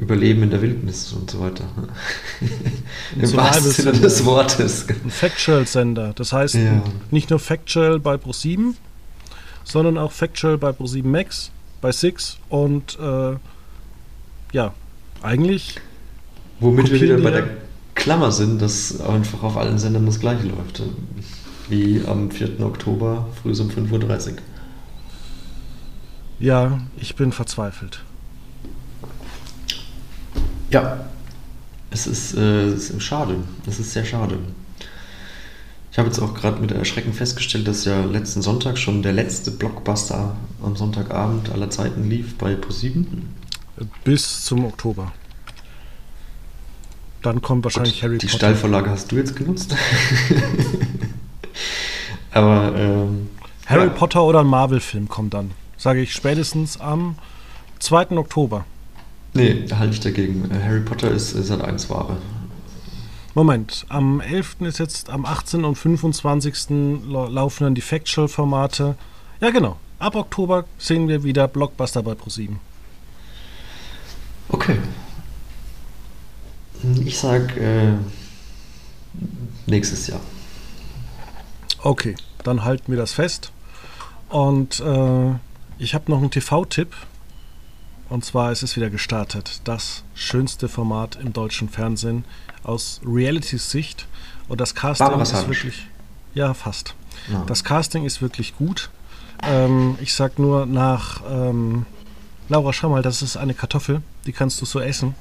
Überleben 0.01 0.45
in 0.45 0.51
der 0.51 0.63
Wildnis 0.63 1.13
und 1.15 1.29
so 1.29 1.41
weiter. 1.41 1.65
Im 3.21 3.33
wahrsten 3.37 3.73
Sinne 3.73 3.93
des 3.99 4.25
Wortes. 4.25 4.87
Ein 4.89 5.11
Factual-Sender. 5.11 6.13
Das 6.15 6.33
heißt, 6.33 6.55
Ja. 6.55 6.81
nicht 7.11 7.31
nur 7.31 7.41
Factual 7.41 7.99
bei 7.99 8.15
Pro7, 8.15 8.75
sondern 9.65 9.99
auch 9.99 10.13
Factual 10.13 10.59
bei 10.59 10.71
Pro7 10.71 11.03
Max, 11.05 11.51
bei 11.81 11.93
Six 11.93 12.39
und 12.49 12.99
äh, 12.99 13.37
ja, 14.53 14.75
eigentlich 15.23 15.81
Womit 16.61 16.91
wir 16.91 17.01
wieder 17.01 17.19
bei 17.19 17.31
der 17.31 17.49
Klammer 17.95 18.33
sind, 18.33 18.63
dass 18.63 19.01
einfach 19.01 19.43
auf 19.43 19.57
allen 19.57 19.79
Sendern 19.79 20.07
das 20.07 20.21
gleiche 20.21 20.47
läuft. 20.47 20.83
Wie 21.69 22.03
am 22.07 22.31
4. 22.31 22.61
Oktober 22.61 23.27
früh 23.43 23.51
um 23.51 23.69
5.30 23.69 24.33
Uhr. 24.33 24.37
Ja, 26.39 26.81
ich 26.99 27.17
bin 27.17 27.33
verzweifelt. 27.33 28.03
Ja. 30.71 31.07
Es 31.91 32.07
ist, 32.07 32.37
äh, 32.37 32.67
es 32.69 32.91
ist 32.91 33.03
schade. 33.03 33.37
Es 33.67 33.79
ist 33.79 33.93
sehr 33.93 34.05
schade. 34.05 34.39
Ich 35.97 35.99
habe 35.99 36.11
jetzt 36.11 36.21
auch 36.21 36.35
gerade 36.35 36.61
mit 36.61 36.73
Erschrecken 36.73 37.15
festgestellt, 37.15 37.67
dass 37.67 37.87
ja 37.87 38.05
letzten 38.05 38.43
Sonntag 38.43 38.77
schon 38.77 39.03
der 39.03 39.15
letzte 39.15 39.51
Blockbuster 39.51 40.37
am 40.63 40.77
Sonntagabend 40.77 41.51
aller 41.51 41.71
Zeiten 41.71 42.11
lief 42.11 42.37
bei 42.37 42.55
ProSieben. 42.55 43.31
Bis 44.05 44.45
zum 44.45 44.67
Oktober. 44.67 45.11
Dann 47.23 47.41
kommt 47.41 47.65
wahrscheinlich 47.65 48.03
Harry 48.03 48.19
Die 48.19 48.27
Potter. 48.27 48.37
Steilvorlage 48.37 48.91
hast 48.91 49.11
du 49.11 49.17
jetzt 49.17 49.35
genutzt. 49.37 49.75
Aber 52.31 52.75
ähm, 52.77 53.31
Harry 53.65 53.87
ja. 53.87 53.89
Potter 53.89 54.23
oder 54.23 54.41
ein 54.41 54.49
Marvel-Film 54.49 55.09
kommt 55.09 55.33
dann. 55.33 55.53
Sage 55.79 56.03
ich 56.03 56.13
spätestens 56.13 56.79
am 56.79 57.17
2. 57.79 58.19
Oktober. 58.19 58.67
Nee, 59.33 59.65
da 59.67 59.79
halte 59.79 59.95
ich 59.95 60.01
dagegen. 60.01 60.51
Äh, 60.51 60.63
Harry 60.63 60.81
Potter 60.81 61.11
ist, 61.11 61.33
ist 61.33 61.51
halt 61.51 61.63
eins 61.63 61.89
Ware. 61.89 62.19
Moment, 63.37 63.85
am 63.91 64.21
11. 64.23 64.57
ist 64.63 64.79
jetzt 64.79 65.11
am 65.11 65.27
18. 65.27 65.65
und 65.67 65.75
25. 65.77 66.71
lau- 67.07 67.27
laufen 67.29 67.65
dann 67.65 67.75
die 67.75 67.83
Factual-Formate. 67.83 68.95
Ja, 69.43 69.51
genau. 69.51 69.77
Ab 69.99 70.15
Oktober 70.15 70.65
sehen 70.79 71.07
wir 71.07 71.23
wieder 71.23 71.47
Blockbuster 71.47 72.03
bei 72.03 72.15
ProSieben. 72.15 72.61
Okay. 74.49 74.79
Ich 77.05 77.19
sag 77.19 77.55
äh, 77.59 77.93
nächstes 79.67 80.07
Jahr. 80.07 80.21
Okay, 81.83 82.15
dann 82.43 82.65
halten 82.65 82.91
wir 82.91 82.97
das 82.99 83.13
fest. 83.13 83.53
Und 84.31 84.81
äh, 84.81 85.33
ich 85.79 85.95
habe 85.95 86.11
noch 86.11 86.19
einen 86.19 86.31
TV-Tipp. 86.31 86.95
Und 88.09 88.25
zwar 88.25 88.53
ist 88.53 88.63
es 88.63 88.77
wieder 88.77 88.91
gestartet. 88.91 89.61
Das 89.65 90.05
schönste 90.15 90.69
Format 90.69 91.17
im 91.17 91.33
deutschen 91.33 91.69
Fernsehen 91.69 92.25
aus 92.63 93.01
Reality-Sicht. 93.05 94.07
Und 94.49 94.61
das 94.61 94.75
Casting 94.75 95.07
Barbara 95.07 95.23
ist 95.23 95.31
Salisch. 95.31 95.65
wirklich. 95.65 95.87
Ja, 96.35 96.55
fast. 96.55 96.95
Ja. 97.31 97.45
Das 97.47 97.65
Casting 97.65 98.05
ist 98.05 98.23
wirklich 98.23 98.57
gut. 98.57 98.91
Ähm, 99.43 99.99
ich 100.01 100.15
sag 100.15 100.39
nur 100.39 100.67
nach 100.67 101.23
ähm, 101.29 101.87
Laura, 102.49 102.73
schau 102.73 102.91
mal, 102.91 103.03
das 103.03 103.23
ist 103.23 103.37
eine 103.37 103.55
Kartoffel, 103.55 104.03
die 104.25 104.33
kannst 104.33 104.61
du 104.61 104.67
so 104.67 104.79
essen. 104.81 105.15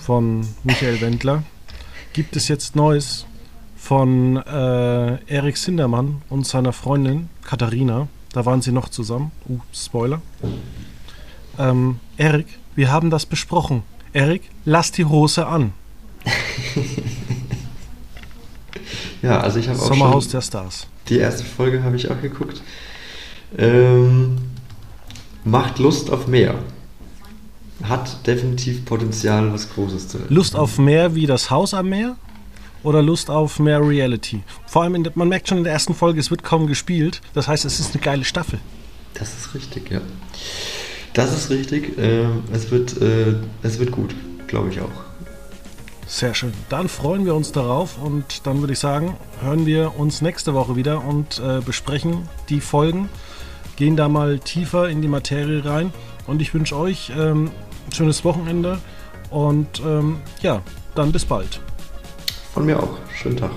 Von 0.00 0.48
Michael 0.64 1.00
Wendler. 1.00 1.44
Gibt 2.12 2.34
es 2.34 2.48
jetzt 2.48 2.76
Neues 2.76 3.26
von 3.76 4.36
äh, 4.36 5.24
Erik 5.26 5.56
Sindermann 5.56 6.22
und 6.28 6.46
seiner 6.46 6.72
Freundin 6.72 7.28
Katharina. 7.44 8.08
Da 8.32 8.46
waren 8.46 8.62
sie 8.62 8.72
noch 8.72 8.88
zusammen. 8.88 9.30
Uh, 9.48 9.60
Spoiler. 9.72 10.22
Ähm, 11.58 12.00
Erik, 12.16 12.46
wir 12.74 12.90
haben 12.90 13.10
das 13.10 13.26
besprochen. 13.26 13.82
Erik, 14.12 14.42
lass 14.64 14.90
die 14.90 15.04
Hose 15.04 15.46
an. 15.46 15.72
ja, 19.22 19.40
also 19.40 19.58
ich 19.58 19.68
habe 19.68 19.78
auch 19.78 19.86
Sommerhaus 19.86 20.28
der 20.28 20.40
Stars. 20.40 20.86
die 21.08 21.18
erste 21.18 21.44
Folge 21.44 21.82
habe 21.82 21.96
ich 21.96 22.10
auch 22.10 22.20
geguckt. 22.20 22.62
Ähm, 23.58 24.38
macht 25.44 25.78
Lust 25.78 26.10
auf 26.10 26.26
mehr. 26.26 26.54
Hat 27.82 28.26
definitiv 28.26 28.84
Potenzial, 28.84 29.52
was 29.52 29.72
Großes 29.74 30.08
zu 30.08 30.20
werden. 30.20 30.34
Lust 30.34 30.56
auf 30.56 30.78
mehr 30.78 31.14
wie 31.14 31.26
das 31.26 31.50
Haus 31.50 31.74
am 31.74 31.88
Meer 31.88 32.16
oder 32.82 33.02
Lust 33.02 33.30
auf 33.30 33.58
mehr 33.58 33.80
Reality? 33.80 34.42
Vor 34.66 34.82
allem, 34.82 34.94
in 34.94 35.04
der, 35.04 35.12
man 35.14 35.28
merkt 35.28 35.48
schon 35.48 35.58
in 35.58 35.64
der 35.64 35.72
ersten 35.72 35.94
Folge, 35.94 36.20
es 36.20 36.30
wird 36.30 36.42
kaum 36.42 36.66
gespielt. 36.66 37.20
Das 37.34 37.48
heißt, 37.48 37.64
es 37.64 37.80
ist 37.80 37.94
eine 37.94 38.02
geile 38.02 38.24
Staffel. 38.24 38.58
Das 39.14 39.34
ist 39.34 39.54
richtig, 39.54 39.90
ja. 39.90 40.00
Das 41.14 41.32
ist 41.32 41.50
richtig. 41.50 41.98
Ähm, 41.98 42.44
es, 42.52 42.70
wird, 42.70 43.00
äh, 43.00 43.34
es 43.62 43.78
wird 43.78 43.90
gut, 43.92 44.14
glaube 44.46 44.70
ich 44.70 44.80
auch. 44.80 44.90
Sehr 46.06 46.34
schön. 46.34 46.52
Dann 46.68 46.88
freuen 46.88 47.24
wir 47.24 47.34
uns 47.34 47.52
darauf 47.52 47.96
und 48.02 48.46
dann 48.46 48.60
würde 48.60 48.74
ich 48.74 48.78
sagen, 48.78 49.16
hören 49.40 49.64
wir 49.64 49.98
uns 49.98 50.20
nächste 50.20 50.52
Woche 50.52 50.76
wieder 50.76 51.04
und 51.04 51.38
äh, 51.38 51.60
besprechen 51.60 52.28
die 52.48 52.60
Folgen, 52.60 53.08
gehen 53.76 53.96
da 53.96 54.08
mal 54.08 54.38
tiefer 54.38 54.88
in 54.90 55.00
die 55.00 55.08
Materie 55.08 55.64
rein 55.64 55.92
und 56.26 56.42
ich 56.42 56.52
wünsche 56.52 56.76
euch 56.76 57.10
ähm, 57.16 57.50
ein 57.86 57.92
schönes 57.92 58.24
Wochenende 58.24 58.78
und 59.30 59.80
ähm, 59.86 60.20
ja, 60.42 60.60
dann 60.94 61.12
bis 61.12 61.24
bald. 61.24 61.60
Von 62.52 62.66
mir 62.66 62.78
auch. 62.78 62.98
Schönen 63.14 63.36
Tag. 63.38 63.50